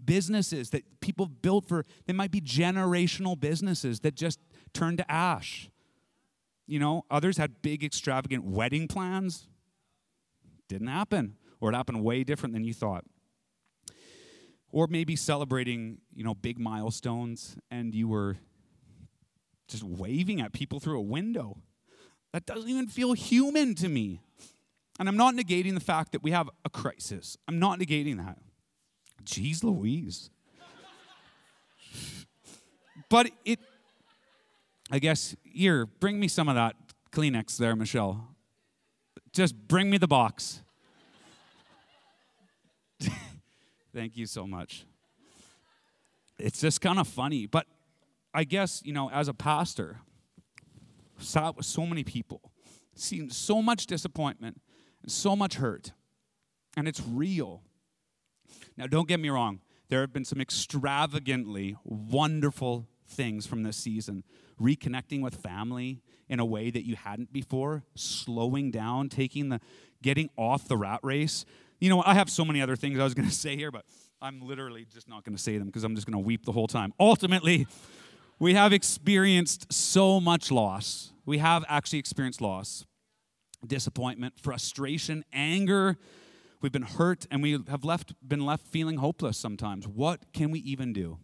Businesses 0.03 0.69
that 0.71 0.83
people 1.01 1.27
built 1.27 1.67
for, 1.67 1.85
they 2.05 2.13
might 2.13 2.31
be 2.31 2.41
generational 2.41 3.39
businesses 3.39 3.99
that 4.01 4.15
just 4.15 4.39
turned 4.73 4.97
to 4.99 5.11
ash. 5.11 5.69
You 6.67 6.79
know, 6.79 7.05
others 7.09 7.37
had 7.37 7.61
big, 7.61 7.83
extravagant 7.83 8.43
wedding 8.43 8.87
plans. 8.87 9.47
Didn't 10.67 10.87
happen, 10.87 11.35
or 11.59 11.71
it 11.71 11.75
happened 11.75 12.03
way 12.03 12.23
different 12.23 12.53
than 12.53 12.63
you 12.63 12.73
thought. 12.73 13.05
Or 14.71 14.85
maybe 14.87 15.15
celebrating, 15.15 15.97
you 16.13 16.23
know, 16.23 16.35
big 16.35 16.59
milestones 16.59 17.57
and 17.71 17.95
you 17.95 18.07
were 18.07 18.37
just 19.67 19.83
waving 19.83 20.41
at 20.41 20.53
people 20.53 20.79
through 20.79 20.99
a 20.99 21.03
window. 21.03 21.57
That 22.33 22.45
doesn't 22.45 22.69
even 22.69 22.87
feel 22.87 23.13
human 23.13 23.73
to 23.75 23.89
me. 23.89 24.21
And 24.99 25.07
I'm 25.07 25.17
not 25.17 25.33
negating 25.33 25.73
the 25.73 25.79
fact 25.79 26.11
that 26.11 26.21
we 26.21 26.31
have 26.31 26.49
a 26.65 26.69
crisis. 26.69 27.37
I'm 27.47 27.57
not 27.57 27.79
negating 27.79 28.17
that. 28.17 28.37
Jeez 29.23 29.63
Louise. 29.63 30.29
but 33.09 33.31
it 33.45 33.59
I 34.91 34.99
guess, 34.99 35.35
here, 35.43 35.85
bring 35.85 36.19
me 36.19 36.27
some 36.27 36.49
of 36.49 36.55
that 36.55 36.75
Kleenex 37.11 37.57
there, 37.57 37.75
Michelle. 37.75 38.27
Just 39.31 39.55
bring 39.67 39.89
me 39.89 39.97
the 39.97 40.07
box. 40.07 40.61
Thank 43.93 44.17
you 44.17 44.25
so 44.25 44.47
much. 44.47 44.85
It's 46.39 46.61
just 46.61 46.81
kind 46.81 46.99
of 46.99 47.07
funny, 47.07 47.45
but 47.45 47.67
I 48.33 48.43
guess, 48.45 48.81
you 48.83 48.93
know, 48.93 49.11
as 49.11 49.27
a 49.27 49.33
pastor, 49.33 49.99
sat 51.19 51.55
with 51.55 51.65
so 51.65 51.85
many 51.85 52.03
people, 52.03 52.41
seen 52.95 53.29
so 53.29 53.61
much 53.61 53.85
disappointment 53.85 54.61
and 55.01 55.11
so 55.11 55.35
much 55.35 55.55
hurt, 55.55 55.91
and 56.77 56.87
it's 56.87 57.01
real. 57.01 57.61
Now, 58.77 58.87
don't 58.87 59.07
get 59.07 59.19
me 59.19 59.29
wrong, 59.29 59.59
there 59.89 60.01
have 60.01 60.13
been 60.13 60.25
some 60.25 60.39
extravagantly 60.39 61.75
wonderful 61.83 62.87
things 63.09 63.45
from 63.45 63.63
this 63.63 63.77
season 63.77 64.23
reconnecting 64.61 65.21
with 65.21 65.35
family 65.35 66.01
in 66.27 66.39
a 66.39 66.45
way 66.45 66.69
that 66.69 66.85
you 66.85 66.95
hadn't 66.95 67.31
before, 67.31 67.83
slowing 67.95 68.71
down, 68.71 69.09
taking 69.09 69.49
the 69.49 69.59
getting 70.01 70.29
off 70.37 70.67
the 70.67 70.77
rat 70.77 70.99
race. 71.03 71.45
You 71.79 71.89
know, 71.89 72.03
I 72.05 72.13
have 72.13 72.29
so 72.29 72.45
many 72.45 72.61
other 72.61 72.75
things 72.75 72.99
I 72.99 73.03
was 73.03 73.13
going 73.15 73.27
to 73.27 73.33
say 73.33 73.55
here, 73.55 73.71
but 73.71 73.85
I'm 74.21 74.41
literally 74.41 74.85
just 74.85 75.07
not 75.07 75.23
going 75.23 75.35
to 75.35 75.41
say 75.41 75.57
them 75.57 75.67
because 75.67 75.83
I'm 75.83 75.95
just 75.95 76.05
going 76.05 76.21
to 76.21 76.25
weep 76.25 76.45
the 76.45 76.51
whole 76.51 76.67
time. 76.67 76.93
Ultimately, 76.99 77.67
we 78.37 78.53
have 78.53 78.73
experienced 78.73 79.71
so 79.71 80.19
much 80.19 80.51
loss. 80.51 81.13
We 81.25 81.39
have 81.39 81.65
actually 81.67 81.99
experienced 81.99 82.41
loss, 82.41 82.85
disappointment, 83.65 84.39
frustration, 84.39 85.23
anger. 85.33 85.97
We've 86.61 86.71
been 86.71 86.81
hurt 86.83 87.25
and 87.31 87.41
we 87.41 87.59
have 87.69 87.85
left 87.85 88.13
been 88.27 88.45
left 88.45 88.67
feeling 88.67 88.97
hopeless 88.97 89.37
sometimes. 89.37 89.87
What 89.87 90.33
can 90.33 90.51
we 90.51 90.59
even 90.59 90.91
do? 90.91 91.19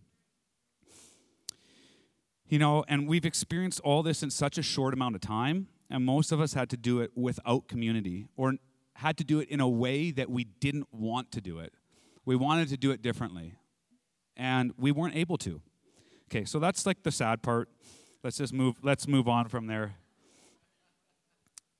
You 2.48 2.60
know, 2.60 2.86
and 2.88 3.08
we've 3.08 3.26
experienced 3.26 3.80
all 3.82 4.04
this 4.04 4.22
in 4.22 4.30
such 4.30 4.58
a 4.58 4.62
short 4.62 4.94
amount 4.94 5.16
of 5.16 5.22
time, 5.22 5.68
and 5.90 6.06
most 6.06 6.32
of 6.32 6.40
us 6.40 6.54
had 6.54 6.70
to 6.70 6.78
do 6.78 7.00
it 7.00 7.12
without 7.16 7.68
community 7.68 8.28
or 8.38 8.54
had 8.96 9.18
to 9.18 9.24
do 9.24 9.40
it 9.40 9.50
in 9.50 9.60
a 9.60 9.68
way 9.68 10.12
that 10.12 10.30
we 10.30 10.44
didn't 10.44 10.88
want 10.92 11.32
to 11.32 11.42
do 11.42 11.60
it. 11.60 11.74
We 12.24 12.36
wanted 12.36 12.70
to 12.70 12.78
do 12.78 12.92
it 12.92 13.02
differently, 13.02 13.56
and 14.38 14.74
we 14.78 14.92
weren't 14.92 15.16
able 15.16 15.38
to. 15.40 15.62
Okay, 16.30 16.46
so 16.46 16.60
that's 16.60 16.86
like 16.86 17.04
the 17.04 17.12
sad 17.12 17.42
part. 17.42 17.70
Let's 18.24 18.38
just 18.38 18.54
move. 18.54 18.76
Let's 18.82 19.08
move 19.08 19.28
on 19.28 19.48
from 19.48 19.68
there. 19.68 19.96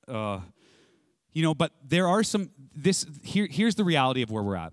Uh, 0.06 0.40
you 1.32 1.42
know, 1.42 1.54
but 1.54 1.72
there 1.84 2.08
are 2.08 2.22
some. 2.22 2.50
This 2.74 3.06
here. 3.22 3.48
Here's 3.50 3.74
the 3.76 3.84
reality 3.84 4.22
of 4.22 4.30
where 4.30 4.42
we're 4.42 4.56
at. 4.56 4.72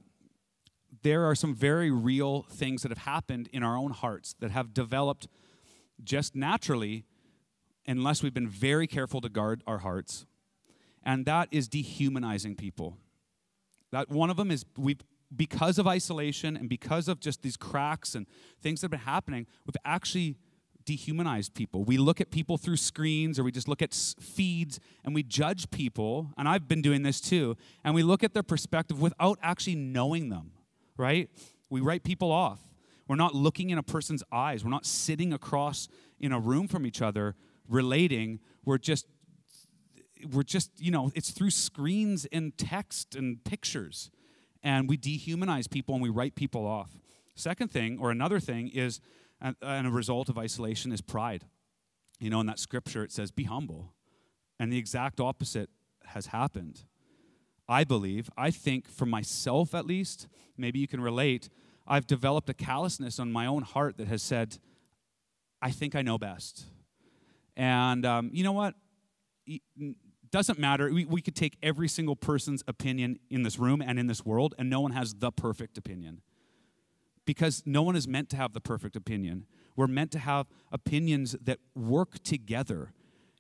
There 1.02 1.26
are 1.26 1.36
some 1.36 1.54
very 1.54 1.92
real 1.92 2.44
things 2.44 2.84
that 2.84 2.90
have 2.90 3.00
happened 3.00 3.50
in 3.52 3.64
our 3.64 3.76
own 3.76 3.92
hearts 3.92 4.36
that 4.40 4.52
have 4.52 4.74
developed 4.74 5.28
just 6.04 6.36
naturally, 6.36 7.06
unless 7.88 8.24
we've 8.24 8.34
been 8.34 8.48
very 8.48 8.88
careful 8.88 9.22
to 9.22 9.30
guard 9.30 9.64
our 9.68 9.80
hearts. 9.80 10.26
And 11.04 11.26
that 11.26 11.50
is 11.52 11.68
dehumanizing 11.68 12.56
people. 12.56 12.98
That 13.92 14.10
one 14.10 14.30
of 14.30 14.38
them 14.38 14.52
is 14.52 14.66
we 14.78 14.98
because 15.36 15.80
of 15.80 15.88
isolation 15.88 16.56
and 16.56 16.70
because 16.70 17.08
of 17.08 17.20
just 17.20 17.42
these 17.42 17.58
cracks 17.58 18.16
and 18.16 18.28
things 18.62 18.82
that 18.82 18.86
have 18.86 18.92
been 18.92 19.00
happening, 19.00 19.48
we've 19.66 19.76
actually 19.84 20.38
dehumanized 20.86 21.54
people. 21.54 21.84
We 21.84 21.98
look 21.98 22.22
at 22.22 22.30
people 22.30 22.58
through 22.58 22.78
screens 22.78 23.40
or 23.40 23.44
we 23.44 23.52
just 23.52 23.68
look 23.68 23.82
at 23.82 23.94
feeds 23.94 24.80
and 25.04 25.16
we 25.16 25.24
judge 25.24 25.72
people, 25.72 26.30
and 26.38 26.48
I've 26.48 26.68
been 26.68 26.82
doing 26.82 27.04
this 27.04 27.22
too, 27.22 27.58
and 27.84 27.96
we 27.96 28.04
look 28.04 28.24
at 28.24 28.34
their 28.34 28.44
perspective 28.44 29.02
without 29.02 29.40
actually 29.42 29.76
knowing 29.76 30.30
them, 30.30 30.52
right? 30.98 31.30
We 31.70 31.82
write 31.82 32.04
people 32.04 32.32
off. 32.32 32.60
We're 33.07 33.15
not 33.15 33.36
looking 33.36 33.69
in 33.69 33.77
a 33.77 33.83
person's 33.83 34.24
eyes. 34.31 34.63
We're 34.63 34.72
not 34.72 34.86
sitting 34.86 35.33
across 35.33 35.88
in 36.19 36.31
a 36.31 36.39
room 36.39 36.67
from 36.67 36.86
each 36.86 37.01
other 37.01 37.36
relating. 37.67 38.39
We're 38.65 38.77
just 38.77 39.07
we're 40.31 40.43
just, 40.43 40.72
you 40.79 40.91
know, 40.91 41.12
it's 41.15 41.31
through 41.31 41.50
screens 41.50 42.25
and 42.31 42.57
text 42.57 43.15
and 43.15 43.43
pictures. 43.43 44.10
And 44.62 44.88
we 44.88 44.98
dehumanize 44.98 45.69
people 45.69 45.95
and 45.95 46.01
we 46.01 46.10
write 46.10 46.36
people 46.36 46.65
off. 46.65 46.91
Second 47.36 47.72
thing, 47.72 47.98
or 48.00 48.12
another 48.12 48.39
thing, 48.39 48.69
is, 48.69 49.01
and 49.41 49.55
a 49.62 49.91
result 49.91 50.29
of 50.29 50.38
isolation 50.38 50.91
is 50.91 51.01
pride. 51.01 51.45
You 52.19 52.29
know, 52.29 52.39
in 52.39 52.45
that 52.45 52.60
scripture, 52.60 53.03
it 53.03 53.12
says, 53.12 53.31
be 53.31 53.43
humble. 53.43 53.93
And 54.60 54.72
the 54.72 54.77
exact 54.77 55.19
opposite 55.19 55.69
has 56.05 56.27
happened. 56.27 56.83
I 57.67 57.83
believe, 57.83 58.29
I 58.38 58.51
think 58.51 58.88
for 58.88 59.05
myself 59.05 59.74
at 59.74 59.86
least, 59.86 60.27
maybe 60.57 60.79
you 60.79 60.88
can 60.88 61.01
relate, 61.01 61.50
I've 61.86 62.08
developed 62.08 62.50
a 62.50 62.54
callousness 62.54 63.20
on 63.20 63.32
my 63.32 63.46
own 63.46 63.63
heart 63.63 63.98
that 63.98 64.08
has 64.08 64.22
said, 64.22 64.58
I 65.62 65.72
think 65.72 65.96
I 65.96 66.02
know 66.02 66.18
best. 66.18 66.66
And 67.56 68.06
um, 68.06 68.30
you 68.34 68.44
know 68.44 68.52
what? 68.52 68.75
Doesn't 70.32 70.58
matter. 70.58 70.92
We, 70.92 71.06
we 71.06 71.22
could 71.22 71.36
take 71.36 71.58
every 71.62 71.88
single 71.88 72.16
person's 72.16 72.63
opinion 72.68 73.20
in 73.30 73.44
this 73.44 73.60
room 73.60 73.82
and 73.82 74.00
in 74.00 74.08
this 74.08 74.25
world, 74.25 74.56
and 74.58 74.70
no 74.70 74.82
one 74.82 74.92
has 74.92 75.16
the 75.16 75.32
perfect 75.32 75.78
opinion. 75.78 76.22
Because 77.25 77.63
no 77.66 77.82
one 77.84 77.96
is 77.96 78.08
meant 78.08 78.30
to 78.32 78.38
have 78.38 78.54
the 78.54 78.60
perfect 78.60 78.96
opinion. 78.96 79.46
We're 79.75 79.88
meant 79.88 80.12
to 80.12 80.20
have 80.20 80.48
opinions 80.72 81.36
that 81.42 81.60
work 81.75 82.22
together 82.24 82.94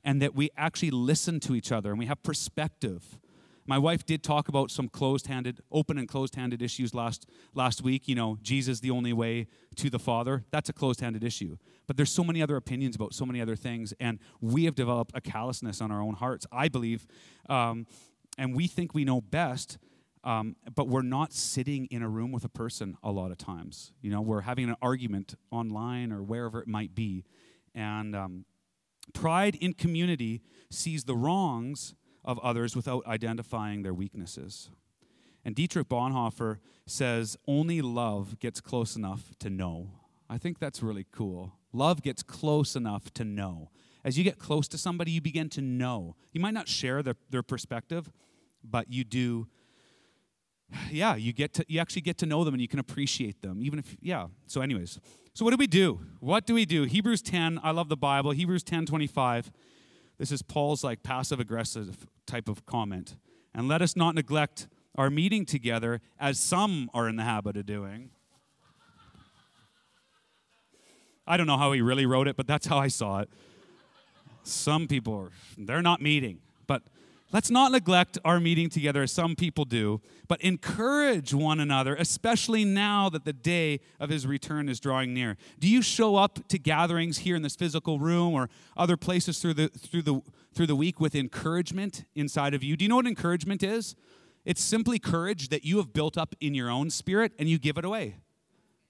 and 0.03 0.21
that 0.21 0.35
we 0.35 0.49
actually 0.55 0.91
listen 0.91 1.39
to 1.41 1.55
each 1.55 1.71
other 1.71 1.89
and 1.89 1.99
we 1.99 2.05
have 2.05 2.21
perspective 2.23 3.19
my 3.65 3.77
wife 3.77 4.05
did 4.05 4.23
talk 4.23 4.47
about 4.47 4.71
some 4.71 4.89
closed-handed, 4.89 5.61
open 5.71 5.97
and 5.97 6.07
closed-handed 6.07 6.61
issues 6.61 6.93
last 6.93 7.25
last 7.53 7.81
week. 7.81 8.07
You 8.07 8.15
know, 8.15 8.37
Jesus 8.41 8.79
the 8.79 8.91
only 8.91 9.13
way 9.13 9.47
to 9.77 9.89
the 9.89 9.99
Father. 9.99 10.43
That's 10.51 10.69
a 10.69 10.73
closed-handed 10.73 11.23
issue. 11.23 11.57
But 11.87 11.97
there's 11.97 12.11
so 12.11 12.23
many 12.23 12.41
other 12.41 12.55
opinions 12.55 12.95
about 12.95 13.13
so 13.13 13.25
many 13.25 13.41
other 13.41 13.55
things, 13.55 13.93
and 13.99 14.19
we 14.41 14.65
have 14.65 14.75
developed 14.75 15.11
a 15.15 15.21
callousness 15.21 15.81
on 15.81 15.91
our 15.91 16.01
own 16.01 16.15
hearts. 16.15 16.45
I 16.51 16.67
believe, 16.67 17.05
um, 17.49 17.87
and 18.37 18.55
we 18.55 18.67
think 18.67 18.93
we 18.93 19.05
know 19.05 19.21
best. 19.21 19.77
Um, 20.25 20.55
but 20.73 20.87
we're 20.87 21.01
not 21.01 21.33
sitting 21.33 21.85
in 21.87 22.01
a 22.01 22.07
room 22.07 22.31
with 22.31 22.45
a 22.45 22.49
person 22.49 22.95
a 23.03 23.11
lot 23.11 23.31
of 23.31 23.37
times. 23.37 23.91
You 24.01 24.09
know, 24.09 24.21
we're 24.21 24.39
having 24.39 24.69
an 24.69 24.77
argument 24.81 25.35
online 25.51 26.13
or 26.13 26.23
wherever 26.23 26.61
it 26.61 26.67
might 26.69 26.95
be. 26.95 27.25
And 27.75 28.15
um, 28.15 28.45
pride 29.13 29.55
in 29.55 29.73
community 29.73 30.41
sees 30.71 31.03
the 31.03 31.15
wrongs 31.15 31.93
of 32.25 32.39
others 32.39 32.75
without 32.75 33.05
identifying 33.05 33.83
their 33.83 33.93
weaknesses. 33.93 34.69
And 35.45 35.55
Dietrich 35.55 35.89
Bonhoeffer 35.89 36.59
says, 36.85 37.37
only 37.47 37.81
love 37.81 38.39
gets 38.39 38.61
close 38.61 38.95
enough 38.95 39.33
to 39.39 39.49
know. 39.49 39.89
I 40.29 40.37
think 40.37 40.59
that's 40.59 40.81
really 40.81 41.05
cool. 41.11 41.53
Love 41.73 42.01
gets 42.01 42.23
close 42.23 42.75
enough 42.75 43.13
to 43.15 43.25
know. 43.25 43.69
As 44.05 44.17
you 44.17 44.23
get 44.23 44.39
close 44.39 44.67
to 44.69 44.77
somebody, 44.77 45.11
you 45.11 45.21
begin 45.21 45.49
to 45.49 45.61
know. 45.61 46.15
You 46.31 46.41
might 46.41 46.53
not 46.53 46.67
share 46.67 47.03
their, 47.03 47.15
their 47.29 47.43
perspective, 47.43 48.11
but 48.63 48.89
you 48.89 49.03
do 49.03 49.47
yeah 50.89 51.15
you 51.15 51.33
get 51.33 51.53
to 51.53 51.65
you 51.67 51.79
actually 51.79 52.01
get 52.01 52.17
to 52.17 52.25
know 52.25 52.43
them 52.43 52.53
and 52.53 52.61
you 52.61 52.67
can 52.67 52.79
appreciate 52.79 53.41
them 53.41 53.59
even 53.61 53.77
if 53.77 53.95
yeah 54.01 54.27
so 54.47 54.61
anyways 54.61 54.99
so 55.33 55.45
what 55.45 55.51
do 55.51 55.57
we 55.57 55.67
do 55.67 55.99
what 56.19 56.47
do 56.47 56.53
we 56.53 56.65
do 56.65 56.83
hebrews 56.83 57.21
10 57.21 57.59
i 57.63 57.69
love 57.69 57.89
the 57.89 57.97
bible 57.97 58.31
hebrews 58.31 58.63
10 58.63 58.87
25 58.87 59.51
this 60.17 60.31
is 60.31 60.41
Paul's 60.41 60.83
like 60.83 61.03
passive 61.03 61.39
aggressive 61.39 62.07
type 62.25 62.47
of 62.47 62.65
comment. 62.65 63.15
And 63.53 63.67
let 63.67 63.81
us 63.81 63.95
not 63.95 64.15
neglect 64.15 64.67
our 64.95 65.09
meeting 65.09 65.45
together 65.45 66.01
as 66.19 66.39
some 66.39 66.89
are 66.93 67.09
in 67.09 67.15
the 67.15 67.23
habit 67.23 67.57
of 67.57 67.65
doing. 67.65 68.11
I 71.25 71.37
don't 71.37 71.47
know 71.47 71.57
how 71.57 71.71
he 71.71 71.81
really 71.81 72.05
wrote 72.05 72.27
it, 72.27 72.35
but 72.35 72.47
that's 72.47 72.67
how 72.67 72.77
I 72.77 72.89
saw 72.89 73.19
it. 73.19 73.29
Some 74.43 74.87
people 74.87 75.13
are, 75.15 75.29
they're 75.57 75.81
not 75.81 76.01
meeting. 76.01 76.39
Let's 77.33 77.49
not 77.49 77.71
neglect 77.71 78.19
our 78.23 78.39
meeting 78.39 78.69
together 78.69 79.01
as 79.01 79.11
some 79.11 79.35
people 79.35 79.65
do, 79.65 80.01
but 80.27 80.39
encourage 80.41 81.33
one 81.33 81.59
another, 81.59 81.95
especially 81.95 82.63
now 82.63 83.09
that 83.09 83.25
the 83.25 83.33
day 83.33 83.79
of 83.99 84.11
his 84.11 84.27
return 84.27 84.69
is 84.69 84.79
drawing 84.79 85.15
near. 85.15 85.35
Do 85.59 85.67
you 85.67 85.81
show 85.81 86.15
up 86.15 86.47
to 86.49 86.59
gatherings 86.59 87.17
here 87.19 87.35
in 87.35 87.41
this 87.41 87.55
physical 87.55 87.97
room 87.97 88.35
or 88.35 88.49
other 88.77 88.97
places 88.97 89.39
through 89.39 89.55
the 89.55 89.69
through 89.69 90.03
the 90.03 90.21
through 90.53 90.67
the 90.67 90.75
week 90.75 90.99
with 90.99 91.15
encouragement 91.15 92.05
inside 92.13 92.53
of 92.53 92.63
you? 92.63 92.77
Do 92.77 92.85
you 92.85 92.89
know 92.89 92.97
what 92.97 93.07
encouragement 93.07 93.63
is? 93.63 93.95
It's 94.45 94.61
simply 94.61 94.99
courage 94.99 95.49
that 95.49 95.65
you 95.65 95.77
have 95.77 95.91
built 95.91 96.19
up 96.19 96.35
in 96.39 96.53
your 96.53 96.69
own 96.69 96.91
spirit 96.91 97.31
and 97.39 97.49
you 97.49 97.57
give 97.57 97.79
it 97.79 97.85
away. 97.85 98.17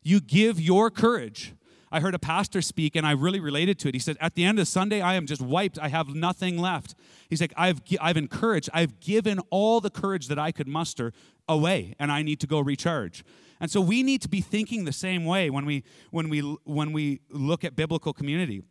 You 0.01 0.19
give 0.19 0.59
your 0.59 0.91
courage. 0.91 1.53
I 1.93 1.99
heard 1.99 2.15
a 2.15 2.19
pastor 2.19 2.63
speak 2.63 2.95
and 2.95 3.05
I 3.05 3.11
really 3.11 3.39
related 3.39 3.77
to 3.79 3.87
it. 3.87 3.93
He 3.93 3.99
said, 3.99 4.17
At 4.19 4.33
the 4.33 4.43
end 4.43 4.57
of 4.57 4.67
Sunday, 4.67 4.99
I 4.99 5.13
am 5.13 5.27
just 5.27 5.41
wiped. 5.41 5.77
I 5.77 5.89
have 5.89 6.09
nothing 6.09 6.57
left. 6.57 6.95
He's 7.29 7.39
like, 7.39 7.53
I've, 7.55 7.81
I've 8.01 8.17
encouraged, 8.17 8.69
I've 8.73 8.99
given 8.99 9.39
all 9.51 9.79
the 9.79 9.91
courage 9.91 10.27
that 10.27 10.39
I 10.39 10.51
could 10.51 10.67
muster 10.67 11.13
away, 11.47 11.95
and 11.99 12.11
I 12.11 12.23
need 12.23 12.39
to 12.39 12.47
go 12.47 12.59
recharge. 12.59 13.23
And 13.59 13.69
so 13.69 13.79
we 13.79 14.01
need 14.01 14.23
to 14.23 14.27
be 14.27 14.41
thinking 14.41 14.85
the 14.85 14.91
same 14.91 15.23
way 15.23 15.51
when 15.51 15.65
we, 15.67 15.83
when 16.09 16.29
we, 16.29 16.39
when 16.63 16.93
we 16.93 17.21
look 17.29 17.63
at 17.63 17.75
biblical 17.75 18.11
community. 18.11 18.63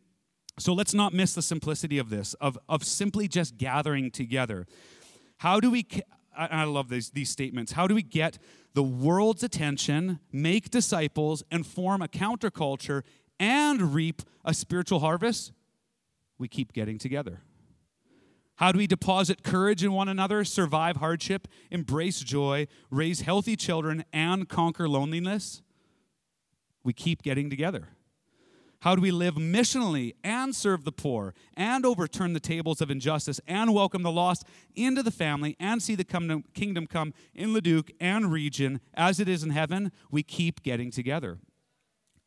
So 0.58 0.74
let's 0.74 0.92
not 0.92 1.14
miss 1.14 1.32
the 1.32 1.42
simplicity 1.42 1.98
of 1.98 2.10
this, 2.10 2.34
of, 2.34 2.58
of 2.68 2.84
simply 2.84 3.28
just 3.28 3.56
gathering 3.56 4.10
together. 4.10 4.66
How 5.38 5.60
do 5.60 5.70
we, 5.70 5.86
I 6.36 6.64
love 6.64 6.88
these, 6.88 7.10
these 7.10 7.30
statements, 7.30 7.72
how 7.72 7.86
do 7.86 7.94
we 7.94 8.02
get 8.02 8.38
the 8.74 8.82
world's 8.82 9.42
attention, 9.42 10.20
make 10.32 10.70
disciples, 10.70 11.42
and 11.50 11.66
form 11.66 12.02
a 12.02 12.08
counterculture 12.08 13.02
and 13.38 13.94
reap 13.94 14.22
a 14.44 14.54
spiritual 14.54 15.00
harvest, 15.00 15.52
we 16.38 16.48
keep 16.48 16.72
getting 16.72 16.98
together. 16.98 17.40
How 18.56 18.70
do 18.70 18.78
we 18.78 18.86
deposit 18.86 19.42
courage 19.42 19.82
in 19.82 19.92
one 19.92 20.08
another, 20.08 20.44
survive 20.44 20.96
hardship, 20.96 21.48
embrace 21.70 22.20
joy, 22.20 22.68
raise 22.90 23.22
healthy 23.22 23.56
children, 23.56 24.04
and 24.12 24.48
conquer 24.48 24.88
loneliness? 24.88 25.62
We 26.84 26.92
keep 26.92 27.22
getting 27.22 27.50
together. 27.50 27.88
How 28.82 28.96
do 28.96 29.00
we 29.00 29.12
live 29.12 29.36
missionally 29.36 30.14
and 30.24 30.56
serve 30.56 30.82
the 30.82 30.90
poor 30.90 31.34
and 31.56 31.86
overturn 31.86 32.32
the 32.32 32.40
tables 32.40 32.80
of 32.80 32.90
injustice 32.90 33.40
and 33.46 33.72
welcome 33.72 34.02
the 34.02 34.10
lost 34.10 34.44
into 34.74 35.04
the 35.04 35.12
family 35.12 35.56
and 35.60 35.80
see 35.80 35.94
the 35.94 36.02
kingdom 36.02 36.86
come 36.88 37.14
in 37.32 37.54
Leduc 37.54 37.92
and 38.00 38.32
region 38.32 38.80
as 38.94 39.20
it 39.20 39.28
is 39.28 39.44
in 39.44 39.50
heaven? 39.50 39.92
We 40.10 40.24
keep 40.24 40.64
getting 40.64 40.90
together. 40.90 41.38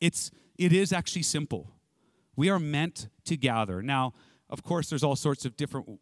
It's, 0.00 0.30
it 0.58 0.72
is 0.72 0.94
actually 0.94 1.24
simple. 1.24 1.72
We 2.36 2.48
are 2.48 2.58
meant 2.58 3.08
to 3.26 3.36
gather. 3.36 3.82
Now, 3.82 4.14
of 4.48 4.62
course, 4.62 4.88
there's 4.88 5.04
all 5.04 5.16
sorts 5.16 5.44
of 5.44 5.58
different 5.58 6.00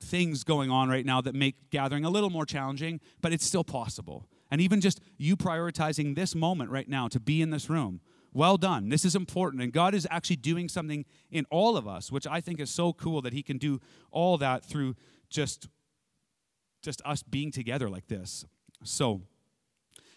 things 0.00 0.44
going 0.44 0.70
on 0.70 0.88
right 0.88 1.04
now 1.04 1.20
that 1.20 1.34
make 1.34 1.68
gathering 1.68 2.06
a 2.06 2.10
little 2.10 2.30
more 2.30 2.46
challenging, 2.46 3.00
but 3.20 3.34
it's 3.34 3.44
still 3.44 3.64
possible. 3.64 4.26
And 4.50 4.62
even 4.62 4.80
just 4.80 5.02
you 5.18 5.36
prioritizing 5.36 6.14
this 6.14 6.34
moment 6.34 6.70
right 6.70 6.88
now 6.88 7.06
to 7.08 7.20
be 7.20 7.42
in 7.42 7.50
this 7.50 7.68
room 7.68 8.00
well 8.32 8.56
done. 8.56 8.88
This 8.88 9.04
is 9.04 9.14
important. 9.14 9.62
And 9.62 9.72
God 9.72 9.94
is 9.94 10.06
actually 10.10 10.36
doing 10.36 10.68
something 10.68 11.04
in 11.30 11.46
all 11.50 11.76
of 11.76 11.86
us, 11.86 12.10
which 12.10 12.26
I 12.26 12.40
think 12.40 12.60
is 12.60 12.70
so 12.70 12.92
cool 12.92 13.22
that 13.22 13.32
He 13.32 13.42
can 13.42 13.58
do 13.58 13.80
all 14.10 14.38
that 14.38 14.64
through 14.64 14.96
just, 15.28 15.68
just 16.82 17.02
us 17.04 17.22
being 17.22 17.50
together 17.50 17.88
like 17.88 18.08
this. 18.08 18.44
So 18.84 19.22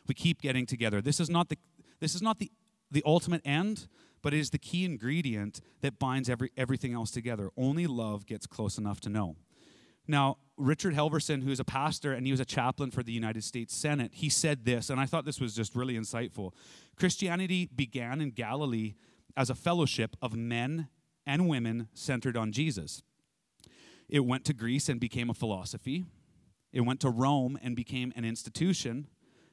we 0.08 0.14
keep 0.16 0.42
getting 0.42 0.66
together. 0.66 1.02
This 1.02 1.20
is 1.20 1.30
not 1.30 1.50
the, 1.50 1.58
this 2.00 2.16
is 2.16 2.22
not 2.22 2.40
the, 2.40 2.52
the 2.92 3.04
ultimate 3.06 3.42
end, 3.46 3.88
but 4.22 4.34
it 4.34 4.40
is 4.40 4.50
the 4.50 4.58
key 4.58 4.86
ingredient 4.86 5.62
that 5.82 6.00
binds 6.00 6.30
every, 6.30 6.52
everything 6.58 6.94
else 6.94 7.12
together. 7.12 7.52
Only 7.58 7.88
love 7.88 8.26
gets 8.26 8.48
close 8.48 8.78
enough 8.78 9.00
to 9.02 9.10
know. 9.10 9.36
Now, 10.08 10.38
Richard 10.58 10.94
Halverson, 10.94 11.44
who's 11.44 11.60
a 11.60 11.66
pastor 11.66 12.14
and 12.14 12.26
he 12.26 12.32
was 12.32 12.40
a 12.40 12.46
chaplain 12.46 12.92
for 12.92 13.04
the 13.04 13.12
United 13.12 13.44
States 13.44 13.76
Senate, 13.76 14.12
he 14.14 14.30
said 14.30 14.64
this, 14.66 14.90
and 14.90 15.00
I 15.00 15.06
thought 15.06 15.26
this 15.26 15.40
was 15.40 15.54
just 15.54 15.76
really 15.76 15.96
insightful. 15.96 16.52
Christianity 16.96 17.70
began 17.76 18.22
in 18.22 18.32
Galilee 18.32 18.94
as 19.36 19.50
a 19.50 19.56
fellowship 19.56 20.16
of 20.22 20.34
men 20.34 20.88
and 21.26 21.50
women 21.50 21.90
centered 21.94 22.38
on 22.38 22.52
Jesus. 22.52 23.04
It 24.08 24.22
went 24.22 24.46
to 24.46 24.54
Greece 24.54 24.88
and 24.88 25.00
became 25.00 25.30
a 25.30 25.34
philosophy. 25.34 26.06
It 26.72 26.82
went 26.82 27.00
to 27.02 27.10
Rome 27.10 27.58
and 27.62 27.76
became 27.76 28.14
an 28.16 28.24
institution. 28.24 29.08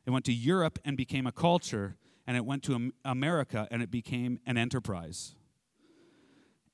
It 0.06 0.10
went 0.10 0.24
to 0.26 0.32
Europe 0.32 0.78
and 0.84 0.96
became 0.96 1.26
a 1.26 1.32
culture. 1.32 1.96
And 2.26 2.36
it 2.36 2.44
went 2.44 2.62
to 2.64 2.92
America 3.04 3.66
and 3.70 3.82
it 3.82 3.90
became 3.90 4.38
an 4.46 4.56
enterprise. 4.56 5.34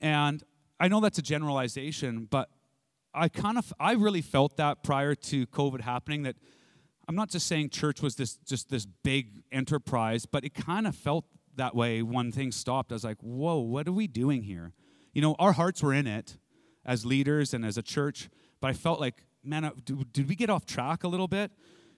And 0.01 0.43
I 0.79 0.87
know 0.87 0.99
that's 0.99 1.17
a 1.17 1.23
generalization, 1.23 2.27
but 2.29 2.49
I 3.13 3.27
kind 3.29 3.57
of 3.57 3.73
I 3.79 3.93
really 3.93 4.21
felt 4.21 4.57
that 4.57 4.83
prior 4.83 5.15
to 5.15 5.47
COVID 5.47 5.81
happening 5.81 6.23
that 6.23 6.35
I'm 7.07 7.15
not 7.15 7.29
just 7.29 7.47
saying 7.47 7.69
church 7.69 8.01
was 8.01 8.15
this 8.15 8.37
just 8.45 8.69
this 8.69 8.85
big 8.85 9.41
enterprise, 9.51 10.25
but 10.25 10.45
it 10.45 10.53
kind 10.53 10.85
of 10.87 10.95
felt 10.95 11.25
that 11.55 11.75
way 11.75 12.01
when 12.01 12.31
things 12.31 12.55
stopped. 12.55 12.91
I 12.91 12.95
was 12.95 13.03
like, 13.03 13.17
whoa, 13.21 13.59
what 13.59 13.87
are 13.87 13.91
we 13.91 14.07
doing 14.07 14.43
here? 14.43 14.73
You 15.13 15.21
know, 15.21 15.35
our 15.39 15.53
hearts 15.53 15.81
were 15.81 15.93
in 15.93 16.07
it 16.07 16.37
as 16.85 17.05
leaders 17.05 17.53
and 17.53 17.65
as 17.65 17.77
a 17.77 17.81
church, 17.81 18.29
but 18.61 18.69
I 18.69 18.73
felt 18.73 18.99
like, 18.99 19.25
man, 19.43 19.65
uh, 19.65 19.71
did 19.83 20.29
we 20.29 20.35
get 20.35 20.49
off 20.49 20.65
track 20.65 21.03
a 21.03 21.07
little 21.07 21.27
bit? 21.27 21.51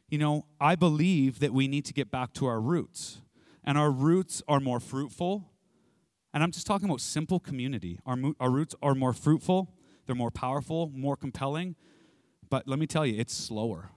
You 0.08 0.18
know, 0.18 0.46
I 0.60 0.76
believe 0.76 1.40
that 1.40 1.54
we 1.54 1.68
need 1.68 1.86
to 1.86 1.94
get 1.94 2.10
back 2.10 2.34
to 2.34 2.46
our 2.46 2.60
roots, 2.60 3.22
and 3.64 3.78
our 3.78 3.92
roots 3.92 4.42
are 4.48 4.60
more 4.60 4.80
fruitful. 4.80 5.50
And 6.34 6.42
I'm 6.42 6.52
just 6.52 6.66
talking 6.66 6.88
about 6.88 7.02
simple 7.02 7.40
community. 7.42 8.00
Our, 8.06 8.18
our 8.40 8.50
roots 8.50 8.76
are 8.82 8.96
more 8.96 9.12
fruitful, 9.12 9.74
they're 10.06 10.16
more 10.16 10.32
powerful, 10.32 10.92
more 10.94 11.16
compelling. 11.16 11.76
But 12.50 12.68
let 12.68 12.80
me 12.80 12.88
tell 12.88 13.06
you, 13.06 13.20
it's 13.20 13.34
slower. 13.34 13.92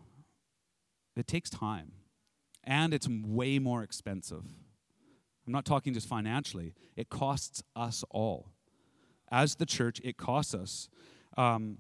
It 1.17 1.27
takes 1.27 1.51
time, 1.51 1.93
and 2.63 2.93
it's 2.93 3.09
way 3.09 3.59
more 3.59 3.83
expensive. 3.83 4.45
I'm 5.47 5.53
not 5.53 5.65
talking 5.65 5.93
just 5.95 6.09
financially, 6.09 6.75
it 6.97 7.09
costs 7.09 7.63
us 7.77 8.05
all. 8.11 8.51
As 9.31 9.57
the 9.57 9.67
church, 9.67 10.01
it 10.05 10.17
costs 10.17 10.55
us. 10.55 10.89
Um, 11.37 11.79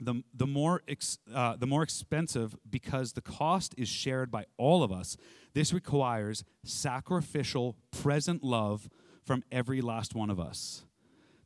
the, 0.00 0.22
the, 0.34 0.46
more 0.46 0.82
ex, 0.88 1.18
uh, 1.32 1.56
the 1.56 1.66
more 1.66 1.82
expensive 1.82 2.56
because 2.68 3.12
the 3.12 3.20
cost 3.20 3.74
is 3.78 3.88
shared 3.88 4.30
by 4.30 4.46
all 4.56 4.82
of 4.82 4.90
us. 4.90 5.16
This 5.54 5.72
requires 5.72 6.44
sacrificial, 6.64 7.76
present 7.90 8.42
love 8.42 8.88
from 9.24 9.44
every 9.52 9.80
last 9.80 10.14
one 10.14 10.30
of 10.30 10.40
us. 10.40 10.84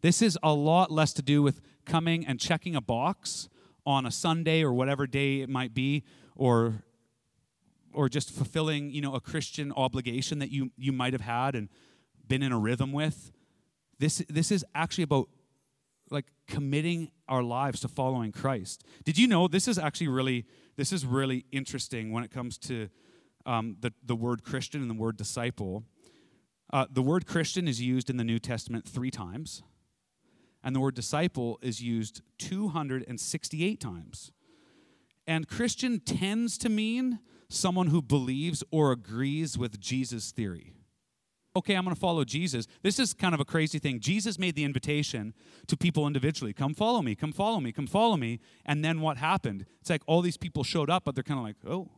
This 0.07 0.23
is 0.23 0.39
a 0.41 0.55
lot 0.55 0.93
less 0.93 1.13
to 1.15 1.21
do 1.21 1.43
with 1.43 1.61
coming 1.85 2.25
and 2.25 2.39
checking 2.39 2.77
a 2.77 2.81
box 2.81 3.49
on 3.85 4.07
a 4.07 4.13
Sunday 4.13 4.63
or 4.63 4.73
whatever 4.73 5.05
day 5.05 5.41
it 5.41 5.49
might 5.49 5.75
be, 5.75 6.05
or 6.37 6.85
or 7.93 8.09
just 8.09 8.31
fulfilling, 8.31 8.93
you 8.93 9.01
know, 9.01 9.17
a 9.17 9.21
Christian 9.21 9.73
obligation 9.73 10.39
that 10.39 10.53
you, 10.53 10.71
you 10.77 10.93
might 10.93 11.13
have 11.13 11.23
had 11.23 11.57
and 11.57 11.69
been 12.29 12.41
in 12.41 12.53
a 12.53 12.59
rhythm 12.59 12.93
with. 12.93 13.33
This, 13.99 14.23
this 14.29 14.53
is 14.53 14.65
actually 14.77 15.03
about 15.03 15.29
like 16.09 16.27
committing 16.47 17.11
our 17.29 17.43
lives 17.43 17.81
to 17.81 17.89
following 17.89 18.31
Christ. 18.31 18.85
Did 19.05 19.19
you 19.19 19.27
know 19.27 19.49
this 19.49 19.67
is 19.67 19.77
actually 19.77 20.07
really 20.07 20.47
this 20.77 20.93
is 20.93 21.05
really 21.05 21.47
interesting 21.51 22.13
when 22.13 22.23
it 22.23 22.31
comes 22.31 22.59
to 22.59 22.91
um, 23.45 23.77
the, 23.81 23.93
the 24.05 24.15
word 24.15 24.45
Christian 24.45 24.83
and 24.83 24.89
the 24.89 24.95
word 24.95 25.17
disciple. 25.17 25.83
Uh, 26.73 26.87
the 26.89 27.03
word 27.03 27.27
Christian 27.27 27.67
is 27.67 27.83
used 27.83 28.09
in 28.09 28.19
the 28.19 28.25
New 28.25 28.39
Testament 28.39 28.87
three 28.87 29.11
times, 29.11 29.65
and 30.67 30.75
the 30.75 30.81
word 30.81 30.97
disciple 30.97 31.61
is 31.63 31.81
used 31.81 32.23
268 32.39 33.81
times. 33.81 34.33
And 35.25 35.47
Christian 35.47 36.01
tends 36.01 36.59
to 36.59 36.69
mean 36.69 37.21
someone 37.49 37.87
who 37.87 38.03
believes 38.03 38.65
or 38.73 38.91
agrees 38.91 39.57
with 39.57 39.79
Jesus' 39.79 40.33
theory. 40.33 40.73
Okay, 41.55 41.75
I'm 41.75 41.85
going 41.85 41.95
to 41.95 42.01
follow 42.01 42.25
Jesus. 42.25 42.67
This 42.83 42.99
is 42.99 43.15
kind 43.15 43.33
of 43.33 43.39
a 43.39 43.45
crazy 43.45 43.79
thing. 43.79 44.01
Jesus 44.01 44.41
made 44.41 44.57
the 44.57 44.65
invitation 44.65 45.35
to 45.69 45.77
people 45.77 46.05
individually 46.05 46.53
come 46.53 46.75
follow 46.75 47.01
me, 47.01 47.15
come 47.15 47.33
follow 47.33 47.61
me, 47.61 47.71
come 47.71 47.87
follow 47.87 48.17
me. 48.17 48.41
And 48.65 48.85
then 48.85 49.01
what 49.01 49.19
happened? 49.19 49.67
It's 49.81 49.89
like 49.89 50.03
all 50.09 50.21
these 50.21 50.37
people 50.37 50.65
showed 50.65 50.91
up, 50.91 51.05
but 51.05 51.15
they're 51.15 51.23
kind 51.23 51.39
of 51.39 51.45
like, 51.45 51.57
oh, 51.65 51.89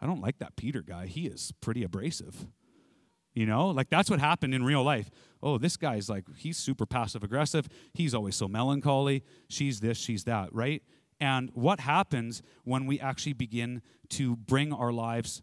I 0.00 0.06
don't 0.06 0.20
like 0.20 0.38
that 0.38 0.56
Peter 0.56 0.82
guy. 0.82 1.06
He 1.06 1.28
is 1.28 1.52
pretty 1.60 1.84
abrasive. 1.84 2.46
You 3.34 3.46
know, 3.46 3.68
like 3.68 3.90
that's 3.90 4.08
what 4.08 4.20
happened 4.20 4.54
in 4.54 4.64
real 4.64 4.84
life. 4.84 5.10
Oh, 5.42 5.58
this 5.58 5.76
guy's 5.76 6.08
like, 6.08 6.24
he's 6.36 6.56
super 6.56 6.86
passive 6.86 7.24
aggressive. 7.24 7.68
He's 7.92 8.14
always 8.14 8.36
so 8.36 8.46
melancholy. 8.46 9.24
She's 9.48 9.80
this, 9.80 9.98
she's 9.98 10.24
that, 10.24 10.54
right? 10.54 10.82
And 11.20 11.50
what 11.52 11.80
happens 11.80 12.42
when 12.62 12.86
we 12.86 13.00
actually 13.00 13.32
begin 13.32 13.82
to 14.10 14.36
bring 14.36 14.72
our 14.72 14.92
lives 14.92 15.42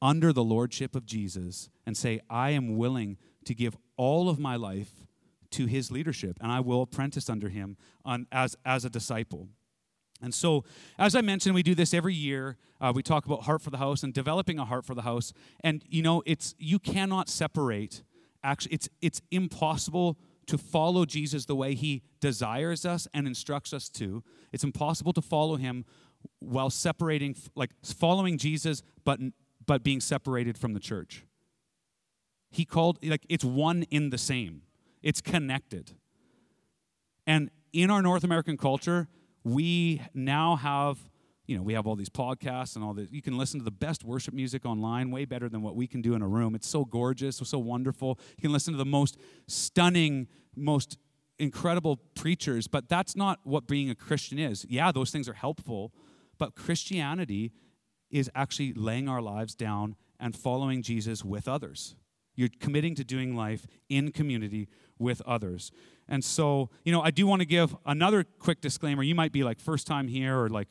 under 0.00 0.32
the 0.32 0.44
lordship 0.44 0.94
of 0.94 1.04
Jesus 1.06 1.70
and 1.84 1.96
say, 1.96 2.20
I 2.30 2.50
am 2.50 2.76
willing 2.76 3.18
to 3.44 3.54
give 3.54 3.76
all 3.96 4.28
of 4.28 4.38
my 4.38 4.56
life 4.56 5.04
to 5.50 5.66
his 5.66 5.90
leadership 5.90 6.38
and 6.40 6.52
I 6.52 6.60
will 6.60 6.82
apprentice 6.82 7.28
under 7.28 7.48
him 7.48 7.76
on, 8.04 8.26
as, 8.30 8.56
as 8.64 8.84
a 8.84 8.90
disciple. 8.90 9.48
And 10.22 10.34
so, 10.34 10.64
as 10.98 11.14
I 11.14 11.22
mentioned, 11.22 11.54
we 11.54 11.62
do 11.62 11.74
this 11.74 11.94
every 11.94 12.14
year. 12.14 12.56
Uh, 12.80 12.92
we 12.94 13.02
talk 13.02 13.24
about 13.26 13.44
heart 13.44 13.62
for 13.62 13.70
the 13.70 13.78
house 13.78 14.02
and 14.02 14.12
developing 14.12 14.58
a 14.58 14.64
heart 14.64 14.84
for 14.84 14.94
the 14.94 15.02
house. 15.02 15.32
And 15.64 15.82
you 15.88 16.02
know, 16.02 16.22
it's 16.26 16.54
you 16.58 16.78
cannot 16.78 17.28
separate. 17.28 18.02
Actually, 18.42 18.74
it's 18.74 18.88
it's 19.00 19.22
impossible 19.30 20.18
to 20.50 20.58
follow 20.58 21.04
Jesus 21.04 21.44
the 21.44 21.54
way 21.54 21.74
he 21.74 22.02
desires 22.20 22.84
us 22.84 23.06
and 23.14 23.26
instructs 23.26 23.72
us 23.72 23.88
to. 23.90 24.24
It's 24.52 24.64
impossible 24.64 25.12
to 25.12 25.22
follow 25.22 25.54
him 25.56 25.84
while 26.40 26.70
separating, 26.70 27.36
like 27.54 27.70
following 27.84 28.36
Jesus, 28.36 28.82
but, 29.04 29.20
but 29.64 29.84
being 29.84 30.00
separated 30.00 30.58
from 30.58 30.74
the 30.74 30.80
church. 30.80 31.24
He 32.50 32.64
called, 32.64 32.98
like, 33.04 33.24
it's 33.28 33.44
one 33.44 33.84
in 33.90 34.10
the 34.10 34.18
same, 34.18 34.62
it's 35.02 35.20
connected. 35.20 35.92
And 37.28 37.50
in 37.72 37.88
our 37.88 38.02
North 38.02 38.24
American 38.24 38.56
culture, 38.56 39.06
we 39.44 40.02
now 40.14 40.56
have 40.56 40.98
you 41.50 41.56
know, 41.56 41.64
we 41.64 41.74
have 41.74 41.84
all 41.84 41.96
these 41.96 42.08
podcasts 42.08 42.76
and 42.76 42.84
all 42.84 42.94
this. 42.94 43.10
You 43.10 43.20
can 43.20 43.36
listen 43.36 43.58
to 43.58 43.64
the 43.64 43.72
best 43.72 44.04
worship 44.04 44.32
music 44.32 44.64
online, 44.64 45.10
way 45.10 45.24
better 45.24 45.48
than 45.48 45.62
what 45.62 45.74
we 45.74 45.88
can 45.88 46.00
do 46.00 46.14
in 46.14 46.22
a 46.22 46.28
room. 46.28 46.54
It's 46.54 46.68
so 46.68 46.84
gorgeous, 46.84 47.38
so 47.38 47.58
wonderful. 47.58 48.20
You 48.36 48.42
can 48.42 48.52
listen 48.52 48.72
to 48.72 48.78
the 48.78 48.84
most 48.84 49.16
stunning, 49.48 50.28
most 50.54 50.96
incredible 51.40 51.96
preachers, 52.14 52.68
but 52.68 52.88
that's 52.88 53.16
not 53.16 53.40
what 53.42 53.66
being 53.66 53.90
a 53.90 53.96
Christian 53.96 54.38
is. 54.38 54.64
Yeah, 54.68 54.92
those 54.92 55.10
things 55.10 55.28
are 55.28 55.32
helpful, 55.32 55.92
but 56.38 56.54
Christianity 56.54 57.50
is 58.12 58.30
actually 58.32 58.72
laying 58.72 59.08
our 59.08 59.20
lives 59.20 59.56
down 59.56 59.96
and 60.20 60.36
following 60.36 60.82
Jesus 60.82 61.24
with 61.24 61.48
others. 61.48 61.96
You're 62.36 62.50
committing 62.60 62.94
to 62.94 63.02
doing 63.02 63.34
life 63.34 63.66
in 63.88 64.12
community 64.12 64.68
with 65.00 65.20
others. 65.22 65.72
And 66.10 66.22
so, 66.24 66.68
you 66.84 66.92
know, 66.92 67.00
I 67.00 67.10
do 67.10 67.26
want 67.26 67.40
to 67.40 67.46
give 67.46 67.74
another 67.86 68.24
quick 68.24 68.60
disclaimer. 68.60 69.02
You 69.02 69.14
might 69.14 69.32
be 69.32 69.44
like 69.44 69.60
first 69.60 69.86
time 69.86 70.08
here 70.08 70.38
or 70.38 70.48
like 70.48 70.68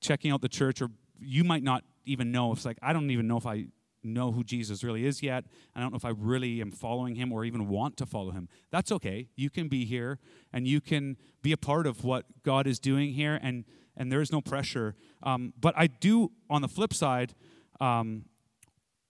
checking 0.00 0.30
out 0.30 0.42
the 0.42 0.48
church, 0.48 0.82
or 0.82 0.90
you 1.18 1.42
might 1.42 1.62
not 1.62 1.82
even 2.04 2.30
know. 2.30 2.52
It's 2.52 2.66
like, 2.66 2.78
I 2.82 2.92
don't 2.92 3.10
even 3.10 3.26
know 3.26 3.38
if 3.38 3.46
I 3.46 3.66
know 4.02 4.30
who 4.30 4.44
Jesus 4.44 4.84
really 4.84 5.06
is 5.06 5.22
yet. 5.22 5.44
I 5.74 5.80
don't 5.80 5.90
know 5.90 5.96
if 5.96 6.04
I 6.04 6.10
really 6.10 6.60
am 6.60 6.70
following 6.70 7.14
him 7.14 7.32
or 7.32 7.44
even 7.46 7.68
want 7.68 7.96
to 7.96 8.06
follow 8.06 8.30
him. 8.30 8.48
That's 8.70 8.92
okay. 8.92 9.28
You 9.34 9.48
can 9.48 9.68
be 9.68 9.86
here 9.86 10.18
and 10.52 10.68
you 10.68 10.82
can 10.82 11.16
be 11.42 11.52
a 11.52 11.56
part 11.56 11.86
of 11.86 12.04
what 12.04 12.26
God 12.42 12.66
is 12.66 12.78
doing 12.78 13.12
here, 13.12 13.38
and, 13.42 13.64
and 13.96 14.12
there 14.12 14.20
is 14.20 14.30
no 14.32 14.40
pressure. 14.40 14.94
Um, 15.22 15.52
but 15.58 15.74
I 15.76 15.86
do, 15.86 16.32
on 16.48 16.62
the 16.62 16.68
flip 16.68 16.92
side, 16.94 17.34
um, 17.80 18.26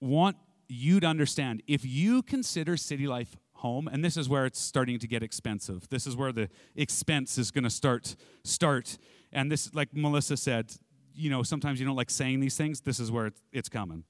want 0.00 0.36
you 0.68 1.00
to 1.00 1.06
understand 1.06 1.62
if 1.66 1.84
you 1.84 2.22
consider 2.22 2.76
city 2.76 3.06
life 3.06 3.36
home 3.64 3.88
and 3.92 4.04
this 4.04 4.16
is 4.16 4.28
where 4.28 4.44
it's 4.46 4.60
starting 4.60 4.98
to 4.98 5.08
get 5.08 5.22
expensive 5.22 5.88
this 5.88 6.06
is 6.06 6.14
where 6.14 6.32
the 6.32 6.48
expense 6.76 7.38
is 7.38 7.50
going 7.50 7.64
to 7.64 7.76
start 7.82 8.16
start 8.44 8.98
and 9.34 9.50
this, 9.50 9.74
like 9.74 9.88
Melissa 9.92 10.36
said, 10.36 10.72
you 11.12 11.28
know, 11.28 11.42
sometimes 11.42 11.80
you 11.80 11.86
don't 11.86 11.96
like 11.96 12.10
saying 12.10 12.40
these 12.40 12.56
things. 12.56 12.80
This 12.80 13.00
is 13.00 13.10
where 13.10 13.32
it's 13.52 13.68
coming. 13.68 14.04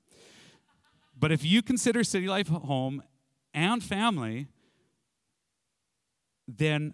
But 1.18 1.32
if 1.32 1.44
you 1.44 1.62
consider 1.62 2.04
City 2.04 2.28
Life 2.28 2.48
home 2.48 3.02
and 3.54 3.82
family, 3.82 4.48
then 6.46 6.92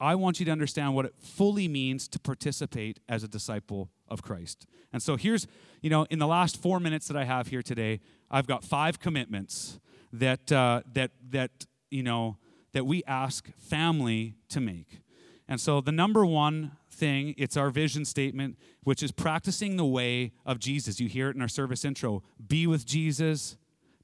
I 0.00 0.16
want 0.16 0.40
you 0.40 0.46
to 0.46 0.52
understand 0.52 0.94
what 0.94 1.04
it 1.06 1.14
fully 1.20 1.68
means 1.68 2.08
to 2.08 2.18
participate 2.18 2.98
as 3.08 3.22
a 3.22 3.28
disciple 3.28 3.90
of 4.08 4.22
Christ. 4.22 4.66
And 4.92 5.02
so 5.02 5.16
here's, 5.16 5.46
you 5.80 5.90
know, 5.90 6.06
in 6.10 6.18
the 6.18 6.26
last 6.26 6.60
four 6.60 6.80
minutes 6.80 7.06
that 7.08 7.16
I 7.16 7.24
have 7.24 7.48
here 7.48 7.62
today, 7.62 8.00
I've 8.30 8.46
got 8.46 8.64
five 8.64 8.98
commitments 8.98 9.78
that 10.12 10.50
uh, 10.50 10.82
that 10.94 11.10
that 11.30 11.50
you 11.90 12.02
know 12.02 12.38
that 12.72 12.86
we 12.86 13.02
ask 13.06 13.48
family 13.56 14.34
to 14.50 14.60
make. 14.60 15.00
And 15.48 15.60
so 15.60 15.80
the 15.80 15.92
number 15.92 16.26
one 16.26 16.72
thing, 16.90 17.34
it's 17.38 17.56
our 17.56 17.70
vision 17.70 18.04
statement, 18.04 18.58
which 18.84 19.02
is 19.02 19.12
practicing 19.12 19.76
the 19.76 19.84
way 19.84 20.32
of 20.44 20.58
Jesus. 20.58 21.00
You 21.00 21.08
hear 21.08 21.30
it 21.30 21.36
in 21.36 21.42
our 21.42 21.48
service 21.48 21.84
intro 21.84 22.22
be 22.46 22.66
with 22.66 22.84
Jesus, 22.84 23.56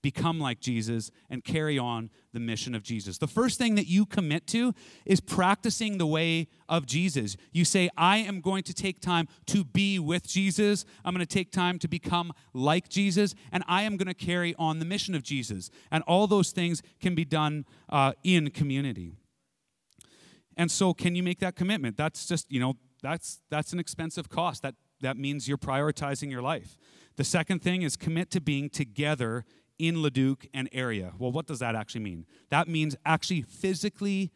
become 0.05 0.38
like 0.38 0.61
Jesus, 0.61 1.11
and 1.31 1.43
carry 1.43 1.79
on 1.79 2.11
the 2.35 2.38
mission 2.38 2.75
of 2.75 2.83
Jesus. 2.83 3.17
The 3.17 3.27
first 3.27 3.57
thing 3.57 3.75
that 3.77 3.87
you 3.87 4.05
commit 4.05 4.47
to 4.49 4.75
is 5.07 5.19
practicing 5.19 5.97
the 5.97 6.07
way 6.07 6.49
of 6.69 6.85
Jesus. 6.85 7.38
You 7.53 7.64
say, 7.64 7.88
I 7.97 8.19
am 8.19 8.43
going 8.43 8.64
to 8.64 8.75
take 8.75 9.01
time 9.01 9.29
to 9.47 9.64
be 9.64 9.99
with 9.99 10.29
Jesus. 10.29 10.85
I'm 11.07 11.14
going 11.14 11.27
to 11.27 11.35
take 11.35 11.51
time 11.51 11.79
to 11.79 11.88
become 11.88 12.35
like 12.53 12.90
Jesus, 12.90 13.35
and 13.51 13.64
I 13.67 13.85
am 13.85 13.97
going 13.97 14.09
to 14.09 14.14
carry 14.14 14.55
on 14.59 14.79
the 14.79 14.85
mission 14.85 15.14
of 15.14 15.23
Jesus. 15.23 15.71
And 15.90 16.05
all 16.07 16.27
those 16.27 16.51
things 16.51 16.83
can 17.01 17.14
be 17.14 17.25
done 17.25 17.64
uh, 17.88 18.12
in 18.23 18.51
community. 18.51 19.14
And 20.55 20.71
so, 20.71 20.93
can 20.93 21.14
you 21.14 21.23
make 21.23 21.40
that 21.40 21.57
commitment? 21.57 21.97
That's 21.97 22.27
just, 22.27 22.53
you 22.53 22.61
know, 22.61 22.75
that's 23.03 23.40
that's 23.49 23.73
an 23.73 23.79
expensive 23.79 24.29
cost. 24.29 24.61
That 24.61 24.75
that 25.01 25.17
means 25.17 25.49
you're 25.49 25.57
prioritizing 25.57 26.31
your 26.31 26.43
life. 26.43 26.77
The 27.17 27.25
second 27.25 27.62
thing 27.62 27.83
is 27.83 27.97
commit 27.97 28.31
to 28.33 28.40
being 28.40 28.69
together 28.69 29.45
in 29.78 30.02
Leduc 30.02 30.46
and 30.54 30.68
area. 30.72 31.12
Well, 31.18 31.32
what 31.32 31.46
does 31.46 31.58
that 31.58 31.74
actually 31.74 32.02
mean? 32.02 32.26
That 32.50 32.68
means 32.68 32.96
actually 33.04 33.42
physically. 33.42 34.30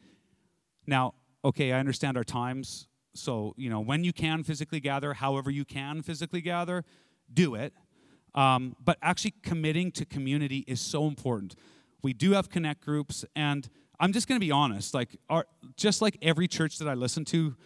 Now, 0.86 1.14
okay, 1.44 1.72
I 1.72 1.78
understand 1.78 2.16
our 2.16 2.24
times. 2.24 2.88
So, 3.14 3.54
you 3.56 3.70
know, 3.70 3.80
when 3.80 4.04
you 4.04 4.12
can 4.12 4.42
physically 4.42 4.80
gather, 4.80 5.14
however 5.14 5.50
you 5.50 5.64
can 5.64 6.02
physically 6.02 6.40
gather, 6.40 6.84
do 7.32 7.54
it. 7.54 7.72
Um, 8.34 8.76
but 8.84 8.98
actually 9.02 9.34
committing 9.42 9.90
to 9.92 10.04
community 10.04 10.58
is 10.66 10.80
so 10.80 11.06
important. 11.06 11.54
We 12.02 12.12
do 12.12 12.32
have 12.32 12.48
connect 12.48 12.84
groups, 12.84 13.24
and 13.34 13.68
I'm 13.98 14.12
just 14.12 14.28
going 14.28 14.40
to 14.40 14.44
be 14.44 14.52
honest. 14.52 14.94
Like, 14.94 15.16
our, 15.28 15.46
just 15.76 16.00
like 16.00 16.16
every 16.22 16.46
church 16.46 16.78
that 16.78 16.88
I 16.88 16.94
listen 16.94 17.24
to, 17.26 17.56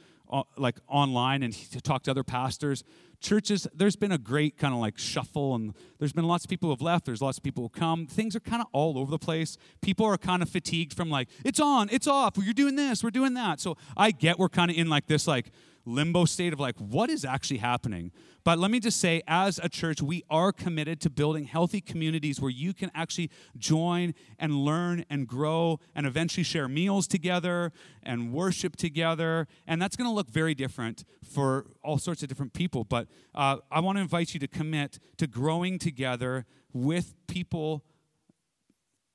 like 0.56 0.78
online, 0.88 1.42
and 1.42 1.52
to 1.52 1.80
talk 1.80 2.02
to 2.04 2.10
other 2.10 2.24
pastors, 2.24 2.84
churches, 3.20 3.66
there's 3.74 3.96
been 3.96 4.12
a 4.12 4.18
great 4.18 4.58
kind 4.58 4.74
of 4.74 4.80
like 4.80 4.98
shuffle, 4.98 5.54
and 5.54 5.74
there's 5.98 6.12
been 6.12 6.26
lots 6.26 6.44
of 6.44 6.50
people 6.50 6.68
who 6.68 6.72
have 6.72 6.82
left, 6.82 7.06
there's 7.06 7.22
lots 7.22 7.38
of 7.38 7.44
people 7.44 7.62
who 7.62 7.68
come. 7.68 8.06
Things 8.06 8.36
are 8.36 8.40
kind 8.40 8.60
of 8.60 8.68
all 8.72 8.98
over 8.98 9.10
the 9.10 9.18
place. 9.18 9.56
People 9.80 10.06
are 10.06 10.18
kind 10.18 10.42
of 10.42 10.48
fatigued 10.48 10.94
from 10.94 11.10
like, 11.10 11.28
it's 11.44 11.60
on, 11.60 11.88
it's 11.90 12.06
off, 12.06 12.36
you're 12.36 12.52
doing 12.52 12.76
this, 12.76 13.02
we're 13.02 13.10
doing 13.10 13.34
that. 13.34 13.60
So 13.60 13.76
I 13.96 14.10
get 14.10 14.38
we're 14.38 14.48
kind 14.48 14.70
of 14.70 14.76
in 14.76 14.88
like 14.88 15.06
this 15.06 15.26
like 15.26 15.52
limbo 15.84 16.24
state 16.24 16.52
of 16.52 16.60
like, 16.60 16.76
what 16.78 17.10
is 17.10 17.24
actually 17.24 17.58
happening? 17.58 18.12
But 18.44 18.58
let 18.58 18.70
me 18.70 18.80
just 18.80 18.98
say, 18.98 19.22
as 19.28 19.60
a 19.62 19.68
church, 19.68 20.02
we 20.02 20.24
are 20.28 20.52
committed 20.52 21.00
to 21.02 21.10
building 21.10 21.44
healthy 21.44 21.80
communities 21.80 22.40
where 22.40 22.50
you 22.50 22.74
can 22.74 22.90
actually 22.94 23.30
join 23.56 24.14
and 24.38 24.64
learn 24.64 25.04
and 25.08 25.28
grow 25.28 25.78
and 25.94 26.06
eventually 26.06 26.42
share 26.42 26.66
meals 26.68 27.06
together 27.06 27.72
and 28.02 28.32
worship 28.32 28.74
together. 28.74 29.46
And 29.66 29.80
that's 29.80 29.94
going 29.94 30.10
to 30.10 30.14
look 30.14 30.28
very 30.28 30.54
different 30.54 31.04
for 31.22 31.66
all 31.84 31.98
sorts 31.98 32.22
of 32.22 32.28
different 32.28 32.52
people. 32.52 32.82
But 32.84 33.06
uh, 33.34 33.58
I 33.70 33.80
want 33.80 33.98
to 33.98 34.02
invite 34.02 34.34
you 34.34 34.40
to 34.40 34.48
commit 34.48 34.98
to 35.18 35.26
growing 35.26 35.78
together 35.78 36.44
with 36.72 37.14
people 37.28 37.84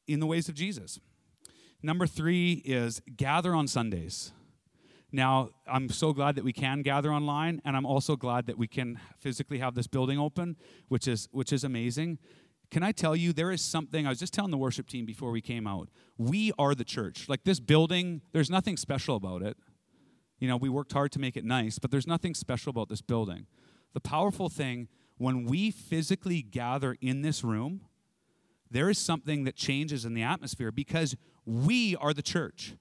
in 0.08 0.22
the 0.22 0.26
ways 0.26 0.48
of 0.48 0.56
Jesus. 0.56 1.00
Number 1.84 2.08
three 2.08 2.62
is 2.66 3.02
gather 3.16 3.54
on 3.54 3.68
Sundays. 3.68 4.32
Now, 5.12 5.50
I'm 5.66 5.90
so 5.90 6.12
glad 6.12 6.36
that 6.36 6.44
we 6.44 6.52
can 6.52 6.82
gather 6.82 7.14
online, 7.14 7.62
and 7.64 7.78
I'm 7.78 7.86
also 7.86 8.16
glad 8.16 8.46
that 8.48 8.58
we 8.58 8.68
can 8.68 9.00
physically 9.18 9.60
have 9.60 9.74
this 9.74 9.88
building 9.88 10.20
open, 10.20 10.58
which 10.90 11.08
is 11.08 11.30
which 11.32 11.54
is 11.54 11.64
amazing. 11.64 12.20
Can 12.70 12.84
I 12.84 12.92
tell 12.92 13.16
you, 13.16 13.32
there 13.32 13.52
is 13.52 13.62
something, 13.62 14.06
I 14.06 14.10
was 14.10 14.20
just 14.20 14.34
telling 14.34 14.52
the 14.52 14.58
worship 14.58 14.90
team 14.90 15.06
before 15.06 15.32
we 15.32 15.40
came 15.42 15.66
out. 15.66 15.88
We 16.18 16.52
are 16.60 16.76
the 16.76 16.84
church. 16.84 17.30
Like 17.30 17.46
this 17.46 17.62
building, 17.62 18.22
there's 18.34 18.50
nothing 18.50 18.76
special 18.76 19.16
about 19.16 19.42
it. 19.42 19.56
You 20.40 20.50
know, 20.50 20.58
we 20.58 20.68
worked 20.68 20.92
hard 20.92 21.14
to 21.14 21.20
make 21.20 21.38
it 21.38 21.46
nice, 21.46 21.80
but 21.80 21.92
there's 21.92 22.06
nothing 22.06 22.34
special 22.34 22.70
about 22.70 22.90
this 22.90 23.02
building. 23.02 23.48
The 23.94 24.02
powerful 24.02 24.50
thing, 24.50 24.90
when 25.18 25.46
we 25.46 25.72
physically 25.72 26.42
gather 26.42 26.98
in 27.00 27.22
this 27.22 27.44
room, 27.44 27.82
there 28.70 28.90
is 28.90 28.98
something 28.98 29.46
that 29.46 29.56
changes 29.56 30.04
in 30.04 30.14
the 30.14 30.22
atmosphere 30.22 30.72
because 30.72 31.16
we 31.46 31.96
are 31.96 32.14
the 32.14 32.22
church. 32.22 32.76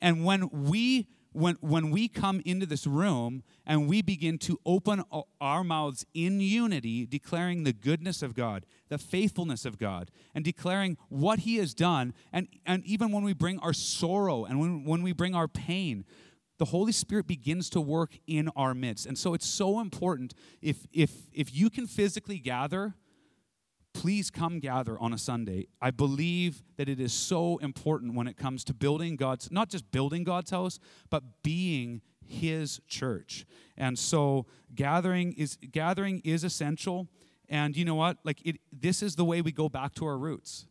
And 0.00 0.24
when 0.24 0.48
we 0.48 1.08
when, 1.32 1.56
when 1.60 1.90
we 1.90 2.08
come 2.08 2.40
into 2.44 2.66
this 2.66 2.86
room 2.86 3.42
and 3.66 3.88
we 3.88 4.02
begin 4.02 4.38
to 4.38 4.58
open 4.66 5.02
our 5.40 5.62
mouths 5.62 6.04
in 6.12 6.40
unity, 6.40 7.06
declaring 7.06 7.64
the 7.64 7.72
goodness 7.72 8.22
of 8.22 8.34
God, 8.34 8.66
the 8.88 8.98
faithfulness 8.98 9.64
of 9.64 9.78
God, 9.78 10.10
and 10.34 10.44
declaring 10.44 10.96
what 11.08 11.40
He 11.40 11.56
has 11.56 11.74
done, 11.74 12.12
and, 12.32 12.48
and 12.66 12.84
even 12.84 13.12
when 13.12 13.22
we 13.22 13.32
bring 13.32 13.58
our 13.60 13.72
sorrow 13.72 14.44
and 14.44 14.58
when, 14.58 14.84
when 14.84 15.02
we 15.02 15.12
bring 15.12 15.34
our 15.34 15.48
pain, 15.48 16.04
the 16.58 16.66
Holy 16.66 16.92
Spirit 16.92 17.26
begins 17.26 17.70
to 17.70 17.80
work 17.80 18.18
in 18.26 18.50
our 18.54 18.74
midst. 18.74 19.06
And 19.06 19.16
so 19.16 19.32
it's 19.32 19.46
so 19.46 19.80
important 19.80 20.34
if, 20.60 20.86
if, 20.92 21.10
if 21.32 21.54
you 21.54 21.70
can 21.70 21.86
physically 21.86 22.38
gather, 22.38 22.94
please 24.00 24.30
come 24.30 24.60
gather 24.60 24.98
on 24.98 25.12
a 25.12 25.18
Sunday. 25.18 25.66
I 25.78 25.90
believe 25.90 26.62
that 26.78 26.88
it 26.88 26.98
is 26.98 27.12
so 27.12 27.58
important 27.58 28.14
when 28.14 28.26
it 28.28 28.38
comes 28.38 28.64
to 28.64 28.72
building 28.72 29.14
God's, 29.14 29.52
not 29.52 29.68
just 29.68 29.90
building 29.90 30.24
God's 30.24 30.50
house, 30.50 30.78
but 31.10 31.22
being 31.42 32.00
his 32.26 32.80
church. 32.88 33.44
And 33.76 33.98
so 33.98 34.46
gathering 34.74 35.34
is 35.34 35.58
gathering 35.70 36.22
is 36.24 36.44
essential. 36.44 37.08
And 37.46 37.76
you 37.76 37.84
know 37.84 37.94
what? 37.94 38.16
Like 38.24 38.40
it 38.42 38.56
this 38.72 39.02
is 39.02 39.16
the 39.16 39.24
way 39.26 39.42
we 39.42 39.52
go 39.52 39.68
back 39.68 39.92
to 39.96 40.06
our 40.06 40.16
roots. 40.16 40.64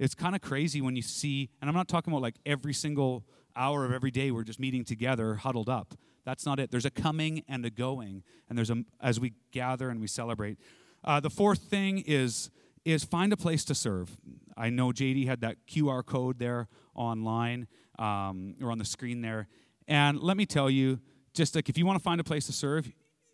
It's 0.00 0.16
kind 0.16 0.34
of 0.34 0.40
crazy 0.40 0.80
when 0.80 0.96
you 0.96 1.02
see, 1.02 1.50
and 1.60 1.70
I'm 1.70 1.76
not 1.76 1.86
talking 1.86 2.12
about 2.12 2.22
like 2.22 2.40
every 2.44 2.74
single 2.74 3.24
hour 3.54 3.84
of 3.84 3.92
every 3.92 4.10
day 4.10 4.32
we're 4.32 4.42
just 4.42 4.58
meeting 4.58 4.84
together, 4.84 5.36
huddled 5.36 5.68
up. 5.68 5.94
That's 6.24 6.44
not 6.44 6.58
it. 6.58 6.72
There's 6.72 6.84
a 6.84 6.90
coming 6.90 7.44
and 7.48 7.64
a 7.64 7.70
going, 7.70 8.24
and 8.48 8.58
there's 8.58 8.70
a 8.70 8.82
as 9.00 9.20
we 9.20 9.34
gather 9.52 9.88
and 9.88 10.00
we 10.00 10.08
celebrate. 10.08 10.58
Uh, 11.02 11.20
the 11.20 11.30
fourth 11.30 11.60
thing 11.60 12.02
is 12.06 12.50
is 12.84 13.04
find 13.04 13.32
a 13.32 13.36
place 13.36 13.64
to 13.66 13.74
serve. 13.74 14.16
I 14.56 14.70
know 14.70 14.90
JD 14.90 15.26
had 15.26 15.42
that 15.42 15.56
QR 15.66 16.04
code 16.04 16.38
there 16.38 16.66
online 16.94 17.66
um, 17.98 18.54
or 18.60 18.70
on 18.70 18.78
the 18.78 18.84
screen 18.84 19.20
there, 19.20 19.48
and 19.86 20.18
let 20.20 20.36
me 20.36 20.46
tell 20.46 20.70
you, 20.70 21.00
just 21.34 21.54
like 21.54 21.68
if 21.68 21.76
you 21.76 21.86
want 21.86 21.98
to 21.98 22.02
find 22.02 22.20
a 22.20 22.24
place 22.24 22.46
to 22.46 22.52
serve, 22.52 22.90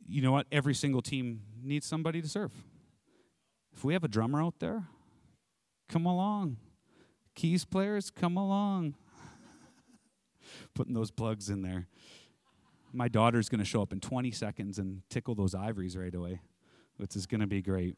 you 0.07 0.23
know 0.23 0.33
what? 0.33 0.47
Every 0.51 0.75
single 0.75 1.03
team 1.03 1.43
needs 1.63 1.87
somebody 1.87 2.21
to 2.23 2.29
serve. 2.29 2.53
If 3.73 3.85
we 3.85 3.93
have 3.93 4.05
a 4.05 4.09
drummer 4.09 4.43
out 4.43 4.59
there, 4.59 4.85
come 5.89 6.07
along. 6.07 6.57
Keys 7.35 7.65
players, 7.65 8.11
come 8.11 8.37
along. 8.37 8.95
Putting 10.75 10.95
those 10.95 11.11
plugs 11.11 11.51
in 11.51 11.63
there. 11.63 11.87
My 12.93 13.09
daughter's 13.09 13.49
going 13.49 13.59
to 13.59 13.65
show 13.65 13.83
up 13.83 13.93
in 13.93 14.01
20 14.01 14.31
seconds 14.31 14.79
and 14.79 15.03
tickle 15.11 15.35
those 15.35 15.55
ivories 15.55 15.97
right 15.97 16.15
away 16.15 16.41
which 16.97 17.17
is 17.17 17.27
going 17.27 17.41
to 17.41 17.47
be 17.47 17.63
great. 17.63 17.97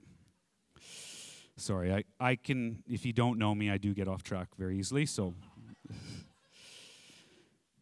Sorry, 1.56 1.92
I, 1.92 2.04
I 2.20 2.36
can, 2.36 2.82
if 2.88 3.04
you 3.04 3.12
don't 3.12 3.38
know 3.38 3.54
me, 3.54 3.70
I 3.70 3.78
do 3.78 3.92
get 3.92 4.06
off 4.06 4.22
track 4.22 4.48
very 4.56 4.78
easily. 4.78 5.06
So, 5.06 5.34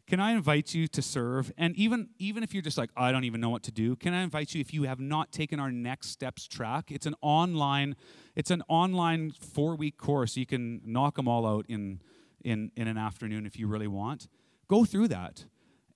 can 0.06 0.20
I 0.20 0.32
invite 0.32 0.72
you 0.72 0.86
to 0.88 1.02
serve? 1.02 1.52
And 1.58 1.76
even, 1.76 2.08
even 2.18 2.42
if 2.42 2.54
you're 2.54 2.62
just 2.62 2.78
like, 2.78 2.90
I 2.96 3.12
don't 3.12 3.24
even 3.24 3.40
know 3.40 3.50
what 3.50 3.64
to 3.64 3.72
do, 3.72 3.96
can 3.96 4.14
I 4.14 4.22
invite 4.22 4.54
you 4.54 4.60
if 4.60 4.72
you 4.72 4.84
have 4.84 5.00
not 5.00 5.32
taken 5.32 5.60
our 5.60 5.70
next 5.70 6.08
steps 6.08 6.46
track? 6.46 6.90
It's 6.90 7.06
an 7.06 7.16
online, 7.20 7.96
it's 8.34 8.50
an 8.50 8.62
online 8.68 9.32
four 9.32 9.74
week 9.74 9.98
course. 9.98 10.36
You 10.36 10.46
can 10.46 10.80
knock 10.84 11.16
them 11.16 11.28
all 11.28 11.46
out 11.46 11.66
in, 11.68 12.00
in, 12.44 12.70
in 12.76 12.88
an 12.88 12.96
afternoon 12.96 13.44
if 13.44 13.58
you 13.58 13.66
really 13.66 13.88
want. 13.88 14.28
Go 14.68 14.84
through 14.84 15.08
that 15.08 15.44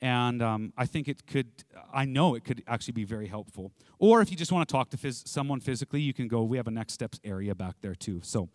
and 0.02 0.42
um, 0.42 0.72
I 0.78 0.86
think 0.86 1.08
it 1.08 1.26
could, 1.26 1.48
I 1.92 2.04
know 2.06 2.34
it 2.34 2.44
could 2.44 2.62
actually 2.66 2.92
be 2.92 3.04
very 3.04 3.26
helpful. 3.26 3.72
Or 3.98 4.22
if 4.22 4.30
you 4.30 4.36
just 4.36 4.50
want 4.50 4.66
to 4.66 4.72
talk 4.72 4.90
to 4.90 4.96
phys- 4.96 5.28
someone 5.28 5.60
physically, 5.60 6.00
you 6.00 6.14
can 6.14 6.26
go, 6.26 6.42
we 6.42 6.56
have 6.56 6.66
a 6.66 6.70
next 6.70 6.94
steps 6.94 7.20
area 7.22 7.54
back 7.54 7.76
there 7.82 7.94
too. 7.94 8.20
So, 8.22 8.48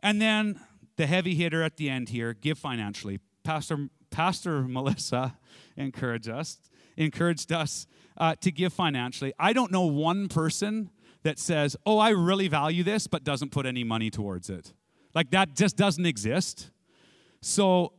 and 0.00 0.20
then 0.20 0.60
the 0.96 1.06
heavy 1.06 1.34
hitter 1.34 1.62
at 1.62 1.76
the 1.76 1.88
end 1.88 2.10
here 2.10 2.34
give 2.34 2.58
financially. 2.58 3.20
Pastor, 3.44 3.88
Pastor 4.10 4.62
Melissa 4.62 5.38
encouraged 5.76 6.28
us, 6.28 6.58
encouraged 6.96 7.50
us 7.50 7.86
uh, 8.18 8.34
to 8.42 8.50
give 8.50 8.72
financially. 8.72 9.32
I 9.38 9.54
don't 9.54 9.72
know 9.72 9.86
one 9.86 10.28
person 10.28 10.90
that 11.22 11.38
says, 11.38 11.76
oh, 11.86 11.98
I 11.98 12.10
really 12.10 12.48
value 12.48 12.82
this, 12.82 13.06
but 13.06 13.24
doesn't 13.24 13.52
put 13.52 13.64
any 13.64 13.84
money 13.84 14.10
towards 14.10 14.50
it. 14.50 14.74
Like 15.14 15.30
that 15.30 15.54
just 15.54 15.76
doesn't 15.76 16.04
exist. 16.04 16.70
So 17.40 17.92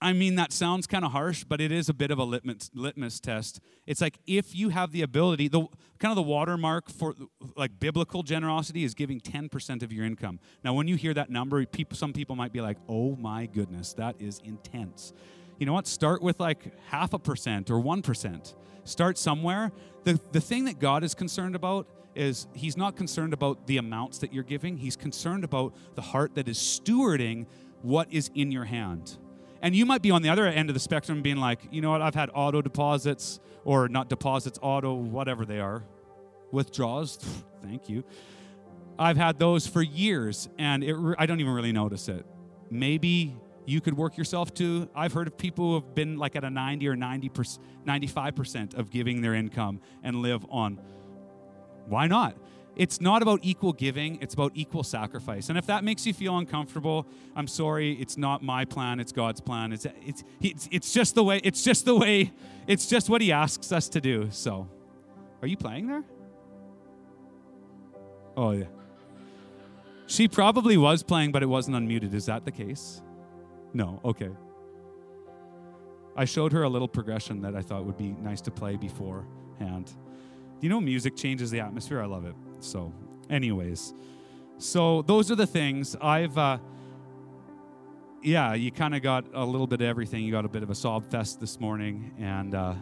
I 0.00 0.12
mean, 0.12 0.34
that 0.34 0.52
sounds 0.52 0.86
kind 0.86 1.06
of 1.06 1.12
harsh, 1.12 1.44
but 1.44 1.58
it 1.58 1.72
is 1.72 1.88
a 1.88 1.94
bit 1.94 2.10
of 2.10 2.18
a 2.18 2.24
litmus, 2.24 2.70
litmus 2.74 3.18
test. 3.18 3.60
It's 3.86 4.02
like 4.02 4.18
if 4.26 4.54
you 4.54 4.68
have 4.68 4.92
the 4.92 5.00
ability, 5.00 5.48
the 5.48 5.66
kind 5.98 6.12
of 6.12 6.16
the 6.16 6.22
watermark 6.22 6.90
for 6.90 7.14
like 7.56 7.80
biblical 7.80 8.22
generosity 8.22 8.84
is 8.84 8.92
giving 8.92 9.20
10% 9.20 9.82
of 9.82 9.92
your 9.92 10.04
income. 10.04 10.38
Now, 10.62 10.74
when 10.74 10.86
you 10.86 10.96
hear 10.96 11.14
that 11.14 11.30
number, 11.30 11.64
people, 11.64 11.96
some 11.96 12.12
people 12.12 12.36
might 12.36 12.52
be 12.52 12.60
like, 12.60 12.76
oh 12.88 13.16
my 13.16 13.46
goodness, 13.46 13.94
that 13.94 14.16
is 14.20 14.40
intense. 14.44 15.14
You 15.58 15.64
know 15.64 15.72
what? 15.72 15.86
Start 15.86 16.20
with 16.20 16.40
like 16.40 16.78
half 16.88 17.14
a 17.14 17.18
percent 17.18 17.70
or 17.70 17.82
1%. 17.82 18.54
Start 18.84 19.16
somewhere. 19.16 19.72
The, 20.04 20.20
the 20.32 20.42
thing 20.42 20.66
that 20.66 20.78
God 20.78 21.04
is 21.04 21.14
concerned 21.14 21.56
about 21.56 21.88
is 22.14 22.46
He's 22.54 22.76
not 22.76 22.96
concerned 22.96 23.32
about 23.32 23.66
the 23.66 23.78
amounts 23.78 24.18
that 24.18 24.32
you're 24.32 24.44
giving, 24.44 24.76
He's 24.76 24.96
concerned 24.96 25.42
about 25.42 25.74
the 25.94 26.02
heart 26.02 26.34
that 26.34 26.48
is 26.48 26.58
stewarding 26.58 27.46
what 27.80 28.12
is 28.12 28.30
in 28.34 28.52
your 28.52 28.64
hand. 28.64 29.16
And 29.62 29.74
you 29.74 29.86
might 29.86 30.02
be 30.02 30.10
on 30.10 30.22
the 30.22 30.28
other 30.28 30.46
end 30.46 30.70
of 30.70 30.74
the 30.74 30.80
spectrum 30.80 31.22
being 31.22 31.36
like, 31.36 31.60
you 31.70 31.80
know 31.80 31.90
what, 31.90 32.02
I've 32.02 32.14
had 32.14 32.30
auto 32.34 32.62
deposits, 32.62 33.40
or 33.64 33.88
not 33.88 34.08
deposits, 34.08 34.58
auto, 34.62 34.94
whatever 34.94 35.44
they 35.44 35.60
are, 35.60 35.82
withdraws. 36.52 37.16
Thank 37.62 37.88
you. 37.88 38.04
I've 38.98 39.16
had 39.16 39.38
those 39.38 39.66
for 39.66 39.82
years, 39.82 40.48
and 40.58 40.82
it, 40.82 40.96
I 41.18 41.26
don't 41.26 41.40
even 41.40 41.52
really 41.52 41.72
notice 41.72 42.08
it. 42.08 42.24
Maybe 42.70 43.36
you 43.66 43.80
could 43.80 43.96
work 43.96 44.16
yourself 44.16 44.54
to. 44.54 44.88
I've 44.94 45.12
heard 45.12 45.26
of 45.26 45.36
people 45.36 45.68
who 45.68 45.74
have 45.74 45.94
been 45.94 46.16
like 46.16 46.36
at 46.36 46.44
a 46.44 46.50
90 46.50 46.88
or 46.88 46.96
90 46.96 47.30
95% 47.86 48.74
of 48.74 48.90
giving 48.90 49.20
their 49.20 49.34
income 49.34 49.80
and 50.02 50.16
live 50.16 50.44
on. 50.50 50.80
Why 51.86 52.06
not? 52.06 52.36
It's 52.76 53.00
not 53.00 53.22
about 53.22 53.40
equal 53.42 53.72
giving, 53.72 54.18
it's 54.20 54.34
about 54.34 54.52
equal 54.54 54.82
sacrifice. 54.82 55.48
And 55.48 55.56
if 55.56 55.66
that 55.66 55.82
makes 55.82 56.06
you 56.06 56.12
feel 56.12 56.36
uncomfortable, 56.36 57.06
I'm 57.34 57.48
sorry, 57.48 57.94
it's 57.94 58.18
not 58.18 58.42
my 58.42 58.66
plan, 58.66 59.00
it's 59.00 59.12
God's 59.12 59.40
plan. 59.40 59.72
It's 59.72 59.86
it's 60.04 60.24
it's, 60.40 60.68
it's 60.70 60.92
just 60.92 61.14
the 61.14 61.24
way 61.24 61.40
it's 61.42 61.62
just 61.64 61.86
the 61.86 61.96
way 61.96 62.32
it's 62.66 62.86
just 62.86 63.08
what 63.08 63.22
he 63.22 63.32
asks 63.32 63.72
us 63.72 63.88
to 63.90 64.00
do. 64.00 64.28
So, 64.30 64.68
are 65.40 65.48
you 65.48 65.56
playing 65.56 65.86
there? 65.86 66.04
Oh 68.36 68.50
yeah. 68.50 68.66
She 70.06 70.28
probably 70.28 70.76
was 70.76 71.02
playing, 71.02 71.32
but 71.32 71.42
it 71.42 71.46
wasn't 71.46 71.76
unmuted. 71.76 72.12
Is 72.12 72.26
that 72.26 72.44
the 72.44 72.52
case? 72.52 73.02
No. 73.72 74.00
Okay. 74.04 74.30
I 76.14 76.26
showed 76.26 76.52
her 76.52 76.62
a 76.62 76.68
little 76.68 76.88
progression 76.88 77.40
that 77.42 77.56
I 77.56 77.62
thought 77.62 77.84
would 77.84 77.96
be 77.96 78.12
nice 78.12 78.40
to 78.42 78.50
play 78.50 78.76
beforehand. 78.76 79.92
You 80.60 80.68
know, 80.68 80.80
music 80.80 81.16
changes 81.16 81.50
the 81.50 81.60
atmosphere. 81.60 82.00
I 82.00 82.06
love 82.06 82.24
it. 82.24 82.34
So, 82.60 82.92
anyways, 83.30 83.94
so 84.58 85.02
those 85.02 85.30
are 85.30 85.36
the 85.36 85.46
things 85.46 85.96
I've. 86.00 86.36
Uh, 86.36 86.58
yeah, 88.22 88.54
you 88.54 88.72
kind 88.72 88.94
of 88.94 89.02
got 89.02 89.24
a 89.34 89.44
little 89.44 89.66
bit 89.66 89.80
of 89.80 89.86
everything. 89.86 90.24
You 90.24 90.32
got 90.32 90.44
a 90.44 90.48
bit 90.48 90.62
of 90.62 90.70
a 90.70 90.74
sob 90.74 91.08
fest 91.10 91.38
this 91.40 91.60
morning, 91.60 92.12
and 92.18 92.54
uh, 92.54 92.74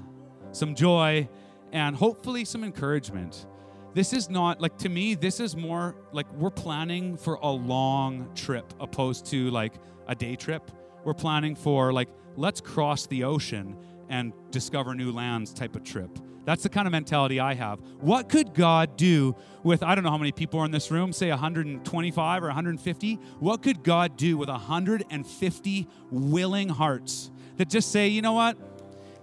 some 0.53 0.75
joy, 0.75 1.29
and 1.73 1.95
hopefully 1.95 2.45
some 2.45 2.65
encouragement 2.65 3.47
this 3.95 4.13
is 4.13 4.29
not 4.29 4.61
like 4.61 4.77
to 4.77 4.89
me 4.89 5.15
this 5.15 5.41
is 5.41 5.57
more 5.57 5.95
like 6.13 6.31
we're 6.35 6.51
planning 6.51 7.17
for 7.17 7.35
a 7.35 7.49
long 7.49 8.29
trip 8.35 8.75
opposed 8.81 9.25
to 9.25 9.51
like 9.51 9.75
a 10.09 10.15
day 10.15 10.35
trip 10.37 10.71
we're 11.05 11.15
planning 11.15 11.55
for 11.55 11.93
like 11.93 12.09
let's 12.37 12.61
cross 12.61 13.07
the 13.07 13.23
ocean 13.23 13.77
and 14.09 14.33
discover 14.51 14.95
new 14.95 15.13
lands 15.13 15.55
type 15.55 15.77
of 15.77 15.85
trip 15.85 16.11
that's 16.45 16.63
the 16.63 16.69
kind 16.69 16.87
of 16.87 16.93
mentality 16.93 17.41
i 17.41 17.55
have 17.55 17.79
what 18.01 18.29
could 18.29 18.55
god 18.55 18.97
do 18.97 19.35
with 19.63 19.83
i 19.83 19.95
don't 19.95 20.05
know 20.05 20.11
how 20.11 20.19
many 20.19 20.33
people 20.33 20.61
are 20.61 20.65
in 20.65 20.71
this 20.71 20.91
room 20.91 21.13
say 21.13 21.31
125 21.31 22.43
or 22.43 22.47
150 22.47 23.15
what 23.41 23.63
could 23.63 23.83
god 23.83 24.17
do 24.17 24.37
with 24.37 24.49
150 24.49 25.89
willing 26.11 26.69
hearts 26.69 27.31
that 27.57 27.69
just 27.69 27.91
say 27.91 28.09
you 28.09 28.23
know 28.23 28.33
what 28.33 28.57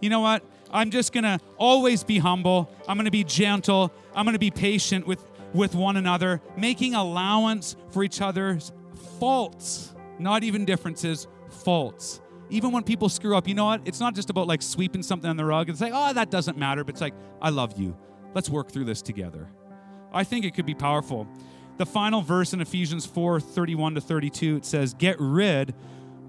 you 0.01 0.09
know 0.09 0.19
what 0.19 0.43
I'm 0.71 0.89
just 0.89 1.11
going 1.11 1.25
to 1.25 1.39
always 1.57 2.03
be 2.03 2.17
humble. 2.17 2.71
I'm 2.87 2.97
going 2.97 3.05
to 3.05 3.11
be 3.11 3.23
gentle. 3.23 3.91
I'm 4.15 4.25
going 4.25 4.33
to 4.33 4.39
be 4.39 4.51
patient 4.51 5.05
with, 5.05 5.23
with 5.53 5.75
one 5.75 5.97
another, 5.97 6.41
making 6.57 6.95
allowance 6.95 7.75
for 7.89 8.03
each 8.03 8.21
other's 8.21 8.71
faults, 9.19 9.93
not 10.17 10.43
even 10.43 10.65
differences, 10.65 11.27
faults. 11.49 12.21
Even 12.51 12.71
when 12.73 12.83
people 12.83 13.07
screw 13.07 13.35
up, 13.35 13.47
you 13.47 13.55
know 13.55 13.65
what? 13.65 13.81
It's 13.85 14.01
not 14.01 14.13
just 14.13 14.29
about 14.29 14.45
like 14.45 14.61
sweeping 14.61 15.01
something 15.01 15.29
on 15.29 15.37
the 15.37 15.45
rug 15.45 15.69
and 15.69 15.77
say, 15.77 15.89
oh, 15.91 16.13
that 16.13 16.29
doesn't 16.29 16.57
matter. 16.57 16.83
But 16.83 16.95
it's 16.95 17.01
like, 17.01 17.13
I 17.41 17.49
love 17.49 17.79
you. 17.79 17.97
Let's 18.35 18.49
work 18.49 18.69
through 18.69 18.85
this 18.85 19.01
together. 19.01 19.47
I 20.13 20.25
think 20.25 20.43
it 20.43 20.53
could 20.53 20.65
be 20.65 20.75
powerful. 20.75 21.27
The 21.77 21.85
final 21.85 22.21
verse 22.21 22.53
in 22.53 22.59
Ephesians 22.59 23.05
4 23.05 23.39
31 23.39 23.95
to 23.95 24.01
32, 24.01 24.57
it 24.57 24.65
says, 24.65 24.93
Get 24.93 25.15
rid 25.19 25.73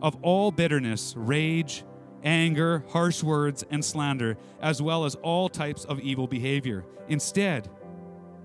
of 0.01 0.17
all 0.23 0.53
bitterness, 0.53 1.15
rage, 1.17 1.85
anger, 2.23 2.85
harsh 2.91 3.23
words, 3.23 3.65
and 3.71 3.85
slander, 3.85 4.39
as 4.61 4.81
well 4.81 5.05
as 5.05 5.17
all 5.17 5.49
types 5.49 5.85
of 5.85 5.99
evil 6.01 6.29
behavior. 6.29 6.85
Instead, 7.09 7.69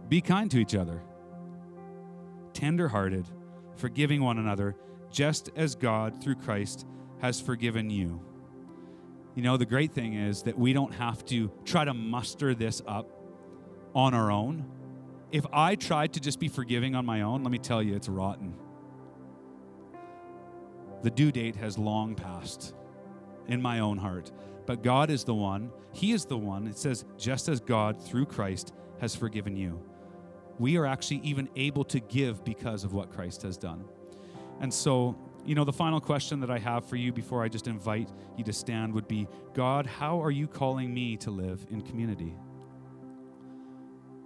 be 0.09 0.19
kind 0.19 0.49
to 0.49 0.57
each 0.57 0.73
other, 0.73 1.01
tender-hearted, 2.53 3.27
forgiving 3.75 4.21
one 4.21 4.39
another, 4.39 4.75
just 5.11 5.51
as 5.55 5.75
God, 5.75 6.21
through 6.21 6.35
Christ, 6.35 6.85
has 7.19 7.41
forgiven 7.41 7.89
you. 7.89 8.21
You 9.35 9.43
know, 9.43 9.57
the 9.57 9.65
great 9.65 9.93
thing 9.93 10.13
is 10.13 10.43
that 10.43 10.57
we 10.57 10.73
don't 10.73 10.93
have 10.93 11.23
to 11.25 11.51
try 11.63 11.85
to 11.85 11.93
muster 11.93 12.55
this 12.55 12.81
up 12.87 13.09
on 13.93 14.13
our 14.13 14.31
own. 14.31 14.65
If 15.31 15.45
I 15.51 15.75
tried 15.75 16.13
to 16.13 16.19
just 16.19 16.39
be 16.39 16.47
forgiving 16.47 16.95
on 16.95 17.05
my 17.05 17.21
own, 17.21 17.43
let 17.43 17.51
me 17.51 17.59
tell 17.59 17.83
you, 17.83 17.95
it's 17.95 18.09
rotten. 18.09 18.55
The 21.03 21.11
due 21.11 21.31
date 21.31 21.55
has 21.57 21.77
long 21.77 22.15
passed 22.15 22.73
in 23.47 23.61
my 23.61 23.79
own 23.79 23.97
heart. 23.97 24.31
But 24.65 24.83
God 24.83 25.09
is 25.09 25.23
the 25.23 25.35
one, 25.35 25.71
He 25.93 26.11
is 26.11 26.25
the 26.25 26.37
one. 26.37 26.67
It 26.67 26.77
says, 26.77 27.05
just 27.17 27.47
as 27.47 27.59
God 27.59 28.01
through 28.01 28.25
Christ 28.25 28.73
has 28.99 29.15
forgiven 29.15 29.55
you. 29.55 29.81
We 30.59 30.77
are 30.77 30.85
actually 30.85 31.17
even 31.17 31.49
able 31.55 31.83
to 31.85 31.99
give 31.99 32.43
because 32.43 32.83
of 32.83 32.93
what 32.93 33.11
Christ 33.11 33.43
has 33.43 33.57
done. 33.57 33.85
And 34.59 34.73
so, 34.73 35.15
you 35.47 35.55
know, 35.55 35.63
the 35.63 35.73
final 35.73 36.01
question 36.01 36.41
that 36.41 36.51
I 36.51 36.59
have 36.59 36.85
for 36.85 36.97
you 36.97 37.13
before 37.13 37.41
I 37.41 37.47
just 37.47 37.67
invite 37.67 38.09
you 38.35 38.43
to 38.43 38.53
stand 38.53 38.93
would 38.93 39.07
be 39.07 39.27
God, 39.53 39.85
how 39.85 40.21
are 40.21 40.29
you 40.29 40.45
calling 40.45 40.93
me 40.93 41.15
to 41.17 41.31
live 41.31 41.65
in 41.69 41.81
community? 41.81 42.35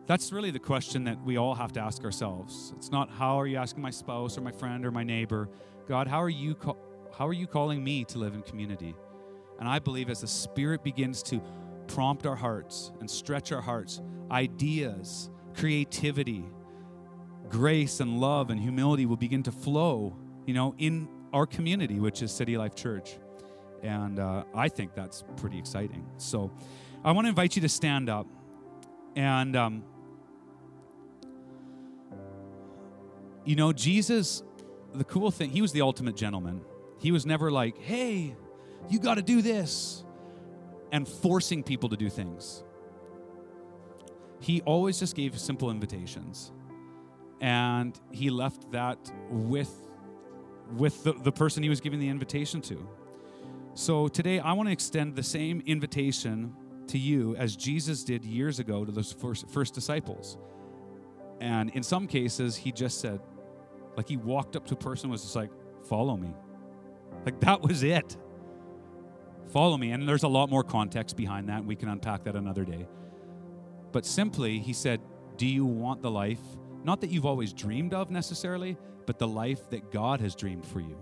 That's 0.08 0.32
really 0.32 0.50
the 0.50 0.60
question 0.60 1.04
that 1.04 1.24
we 1.24 1.38
all 1.38 1.54
have 1.54 1.72
to 1.74 1.80
ask 1.80 2.04
ourselves. 2.04 2.74
It's 2.76 2.92
not 2.92 3.12
how 3.12 3.40
are 3.40 3.46
you 3.46 3.58
asking 3.58 3.84
my 3.84 3.92
spouse 3.92 4.36
or 4.36 4.42
my 4.42 4.52
friend 4.52 4.84
or 4.84 4.92
my 4.92 5.04
neighbor. 5.04 5.48
God, 5.88 6.08
how 6.08 6.22
are 6.22 6.30
you 6.30 6.58
how 7.16 7.28
are 7.28 7.34
you 7.34 7.46
calling 7.46 7.84
me 7.84 8.04
to 8.06 8.18
live 8.18 8.34
in 8.34 8.42
community? 8.42 8.96
And 9.60 9.70
I 9.70 9.78
believe 9.78 10.10
as 10.10 10.22
the 10.22 10.28
Spirit 10.28 10.84
begins 10.84 11.22
to 11.24 11.40
prompt 11.86 12.26
our 12.26 12.36
hearts 12.36 12.92
and 13.00 13.10
stretch 13.10 13.52
our 13.52 13.62
hearts, 13.62 14.02
ideas, 14.32 15.30
creativity, 15.56 16.46
grace 17.48 18.00
and 18.00 18.20
love 18.20 18.50
and 18.50 18.60
humility 18.60 19.06
will 19.06 19.18
begin 19.18 19.44
to 19.44 19.52
flow, 19.52 20.18
you 20.46 20.54
know, 20.54 20.76
in 20.78 21.08
our 21.34 21.46
community, 21.46 22.00
which 22.00 22.22
is 22.22 22.32
City 22.32 22.58
Life 22.58 22.76
Church. 22.76 23.18
And 23.84 24.20
uh, 24.20 24.44
I 24.54 24.70
think 24.70 24.94
that's 24.94 25.24
pretty 25.38 25.58
exciting. 25.58 26.06
So 26.18 26.52
I 27.04 27.12
want 27.12 27.26
to 27.26 27.30
invite 27.30 27.56
you 27.56 27.62
to 27.64 27.70
stand 27.70 28.10
up. 28.10 28.28
And, 29.16 29.56
um, 29.56 29.84
you 33.44 33.56
know, 33.56 33.74
Jesus, 33.74 34.44
the 34.94 35.04
cool 35.04 35.32
thing, 35.32 35.50
he 35.50 35.62
was 35.62 35.72
the 35.72 35.82
ultimate 35.82 36.16
gentleman. 36.16 36.62
He 37.00 37.12
was 37.12 37.26
never 37.26 37.52
like, 37.52 37.78
hey, 37.78 38.36
you 38.90 39.00
got 39.00 39.16
to 39.16 39.22
do 39.22 39.42
this, 39.42 40.04
and 40.92 41.08
forcing 41.08 41.64
people 41.64 41.90
to 41.90 41.96
do 41.96 42.10
things. 42.10 42.64
He 44.40 44.62
always 44.62 45.00
just 45.00 45.16
gave 45.16 45.40
simple 45.40 45.72
invitations. 45.72 46.52
And 47.40 48.00
he 48.12 48.30
left 48.30 48.72
that 48.72 49.00
with, 49.30 49.72
with 50.78 51.04
the, 51.04 51.14
the 51.14 51.32
person 51.32 51.64
he 51.64 51.70
was 51.70 51.82
giving 51.82 52.00
the 52.00 52.10
invitation 52.10 52.62
to. 52.62 52.88
So 53.74 54.08
today, 54.08 54.40
I 54.40 54.54
want 54.54 54.68
to 54.68 54.74
extend 54.74 55.16
the 55.16 55.24
same 55.24 55.62
invitation 55.66 56.54
to 56.88 56.98
you 56.98 57.36
as 57.38 57.56
Jesus 57.56 58.04
did 58.04 58.26
years 58.26 58.60
ago 58.60 58.84
to 58.84 58.92
those 58.92 59.14
first, 59.14 59.50
first 59.50 59.74
disciples. 59.74 60.38
And 61.40 61.70
in 61.72 61.84
some 61.84 62.06
cases, 62.08 62.56
he 62.56 62.72
just 62.72 63.00
said, 63.00 63.22
like 63.96 64.08
he 64.08 64.18
walked 64.18 64.56
up 64.56 64.66
to 64.68 64.74
a 64.74 64.78
person 64.78 65.10
was 65.10 65.24
just 65.24 65.36
like, 65.36 65.50
follow 65.88 66.18
me. 66.18 66.34
Like 67.26 67.40
that 67.42 67.62
was 67.62 67.84
it. 67.84 68.18
Follow 69.50 69.78
me. 69.78 69.92
And 69.92 70.08
there's 70.08 70.24
a 70.24 70.28
lot 70.28 70.50
more 70.50 70.64
context 70.64 71.18
behind 71.18 71.50
that. 71.50 71.60
And 71.60 71.68
we 71.68 71.76
can 71.76 71.90
unpack 71.90 72.24
that 72.26 72.36
another 72.36 72.64
day. 72.64 72.88
But 73.92 74.06
simply, 74.06 74.60
he 74.60 74.74
said, 74.74 75.02
Do 75.38 75.46
you 75.46 75.66
want 75.66 76.02
the 76.02 76.12
life, 76.12 76.40
not 76.84 77.02
that 77.02 77.10
you've 77.10 77.26
always 77.26 77.52
dreamed 77.54 77.94
of 77.94 78.10
necessarily, 78.10 78.78
but 79.06 79.20
the 79.20 79.28
life 79.28 79.70
that 79.70 79.92
God 79.92 80.22
has 80.22 80.36
dreamed 80.36 80.66
for 80.66 80.80
you? 80.80 80.98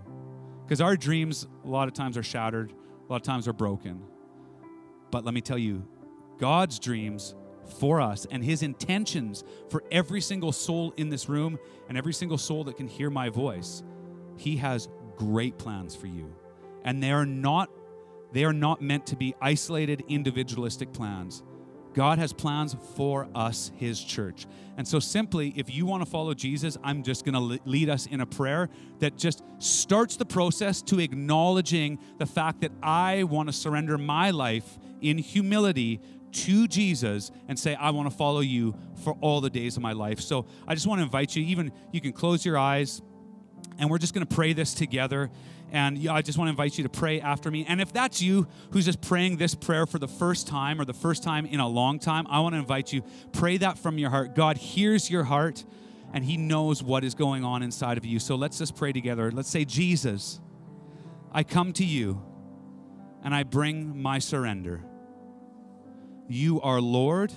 Because 0.64 0.80
our 0.80 0.96
dreams, 0.96 1.46
a 1.64 1.68
lot 1.68 1.88
of 1.88 1.94
times, 1.94 2.16
are 2.16 2.22
shattered, 2.22 2.72
a 2.72 3.12
lot 3.12 3.16
of 3.16 3.22
times, 3.22 3.48
are 3.48 3.52
broken. 3.52 4.02
But 5.10 5.24
let 5.24 5.34
me 5.34 5.40
tell 5.40 5.58
you, 5.58 5.86
God's 6.38 6.78
dreams 6.78 7.34
for 7.78 8.00
us 8.00 8.26
and 8.30 8.44
his 8.44 8.62
intentions 8.62 9.44
for 9.68 9.82
every 9.90 10.20
single 10.20 10.52
soul 10.52 10.92
in 10.96 11.08
this 11.08 11.28
room 11.28 11.58
and 11.88 11.96
every 11.96 12.12
single 12.12 12.38
soul 12.38 12.64
that 12.64 12.76
can 12.76 12.88
hear 12.88 13.10
my 13.10 13.28
voice, 13.28 13.82
he 14.36 14.56
has 14.56 14.88
great 15.16 15.58
plans 15.58 15.94
for 15.94 16.06
you. 16.06 16.34
And 16.84 17.02
they 17.02 17.12
are 17.12 17.26
not 17.26 17.70
they 18.32 18.44
are 18.44 18.52
not 18.52 18.80
meant 18.80 19.06
to 19.06 19.16
be 19.16 19.34
isolated, 19.40 20.04
individualistic 20.06 20.92
plans. 20.92 21.42
God 21.94 22.18
has 22.18 22.32
plans 22.32 22.76
for 22.94 23.28
us, 23.34 23.72
His 23.76 24.02
church. 24.02 24.46
And 24.76 24.86
so, 24.86 24.98
simply, 24.98 25.52
if 25.56 25.74
you 25.74 25.86
want 25.86 26.02
to 26.02 26.08
follow 26.08 26.34
Jesus, 26.34 26.78
I'm 26.82 27.02
just 27.02 27.24
going 27.24 27.34
to 27.34 27.60
lead 27.68 27.88
us 27.88 28.06
in 28.06 28.20
a 28.20 28.26
prayer 28.26 28.70
that 29.00 29.16
just 29.16 29.42
starts 29.58 30.16
the 30.16 30.24
process 30.24 30.80
to 30.82 31.00
acknowledging 31.00 31.98
the 32.18 32.26
fact 32.26 32.60
that 32.62 32.72
I 32.82 33.24
want 33.24 33.48
to 33.48 33.52
surrender 33.52 33.98
my 33.98 34.30
life 34.30 34.78
in 35.00 35.18
humility 35.18 36.00
to 36.32 36.68
Jesus 36.68 37.32
and 37.48 37.58
say, 37.58 37.74
I 37.74 37.90
want 37.90 38.08
to 38.08 38.16
follow 38.16 38.40
you 38.40 38.76
for 39.02 39.16
all 39.20 39.40
the 39.40 39.50
days 39.50 39.76
of 39.76 39.82
my 39.82 39.92
life. 39.92 40.20
So, 40.20 40.46
I 40.66 40.74
just 40.74 40.86
want 40.86 41.00
to 41.00 41.04
invite 41.04 41.34
you, 41.34 41.44
even 41.44 41.72
you 41.92 42.00
can 42.00 42.12
close 42.12 42.44
your 42.44 42.56
eyes, 42.56 43.02
and 43.80 43.90
we're 43.90 43.98
just 43.98 44.14
going 44.14 44.26
to 44.26 44.32
pray 44.32 44.52
this 44.52 44.74
together. 44.74 45.30
And 45.72 46.08
I 46.08 46.20
just 46.20 46.36
want 46.36 46.48
to 46.48 46.50
invite 46.50 46.76
you 46.76 46.84
to 46.84 46.90
pray 46.90 47.20
after 47.20 47.50
me. 47.50 47.64
And 47.66 47.80
if 47.80 47.92
that's 47.92 48.20
you 48.20 48.46
who's 48.72 48.84
just 48.84 49.00
praying 49.00 49.38
this 49.38 49.54
prayer 49.54 49.86
for 49.86 49.98
the 49.98 50.08
first 50.08 50.46
time 50.46 50.80
or 50.80 50.84
the 50.84 50.92
first 50.92 51.22
time 51.22 51.46
in 51.46 51.60
a 51.60 51.68
long 51.68 51.98
time, 51.98 52.26
I 52.28 52.40
want 52.40 52.54
to 52.54 52.58
invite 52.58 52.92
you, 52.92 53.02
pray 53.32 53.56
that 53.56 53.78
from 53.78 53.96
your 53.96 54.10
heart. 54.10 54.34
God 54.34 54.58
hears 54.58 55.10
your 55.10 55.24
heart 55.24 55.64
and 56.12 56.24
He 56.24 56.36
knows 56.36 56.82
what 56.82 57.04
is 57.04 57.14
going 57.14 57.42
on 57.42 57.62
inside 57.62 57.96
of 57.96 58.04
you. 58.04 58.18
So 58.18 58.34
let's 58.34 58.58
just 58.58 58.76
pray 58.76 58.92
together. 58.92 59.30
Let's 59.30 59.48
say, 59.48 59.64
Jesus, 59.64 60.40
I 61.32 61.42
come 61.42 61.72
to 61.74 61.84
you 61.84 62.22
and 63.24 63.34
I 63.34 63.44
bring 63.44 64.00
my 64.00 64.18
surrender. 64.18 64.82
You 66.28 66.60
are 66.60 66.80
Lord, 66.80 67.32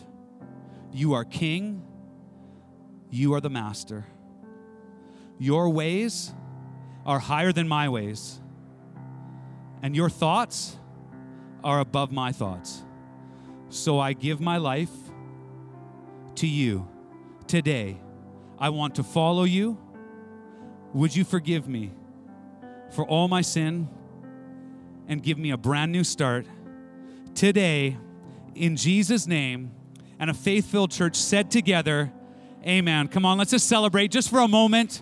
you 0.92 1.14
are 1.14 1.24
King, 1.24 1.88
you 3.10 3.34
are 3.34 3.42
the 3.42 3.50
Master. 3.50 4.06
Your 5.44 5.70
ways 5.72 6.32
are 7.06 7.20
higher 7.20 7.52
than 7.52 7.68
my 7.68 7.90
ways, 7.90 8.40
and 9.82 9.94
your 9.94 10.10
thoughts 10.10 10.78
are 11.66 11.82
above 11.82 12.14
my 12.14 12.32
thoughts. 12.32 12.82
So 13.68 14.00
I 14.00 14.14
give 14.14 14.40
my 14.40 14.56
life 14.56 14.90
to 16.36 16.48
you 16.48 16.88
today. 17.46 18.00
I 18.58 18.70
want 18.70 18.96
to 18.96 19.04
follow 19.04 19.44
you. 19.44 19.78
Would 20.94 21.14
you 21.14 21.26
forgive 21.26 21.68
me 21.68 21.92
for 22.92 23.06
all 23.06 23.28
my 23.28 23.42
sin 23.42 23.90
and 25.10 25.22
give 25.22 25.38
me 25.38 25.52
a 25.52 25.58
brand 25.58 25.92
new 25.92 26.06
start 26.06 26.46
today 27.36 27.98
in 28.56 28.78
Jesus' 28.78 29.28
name? 29.28 29.74
And 30.20 30.30
a 30.30 30.34
faith 30.34 30.68
filled 30.68 30.92
church 30.92 31.18
said 31.18 31.52
together, 31.52 32.14
Amen. 32.66 33.10
Come 33.10 33.26
on, 33.26 33.38
let's 33.38 33.52
just 33.52 33.68
celebrate 33.68 34.10
just 34.10 34.30
for 34.30 34.40
a 34.40 34.48
moment. 34.48 35.02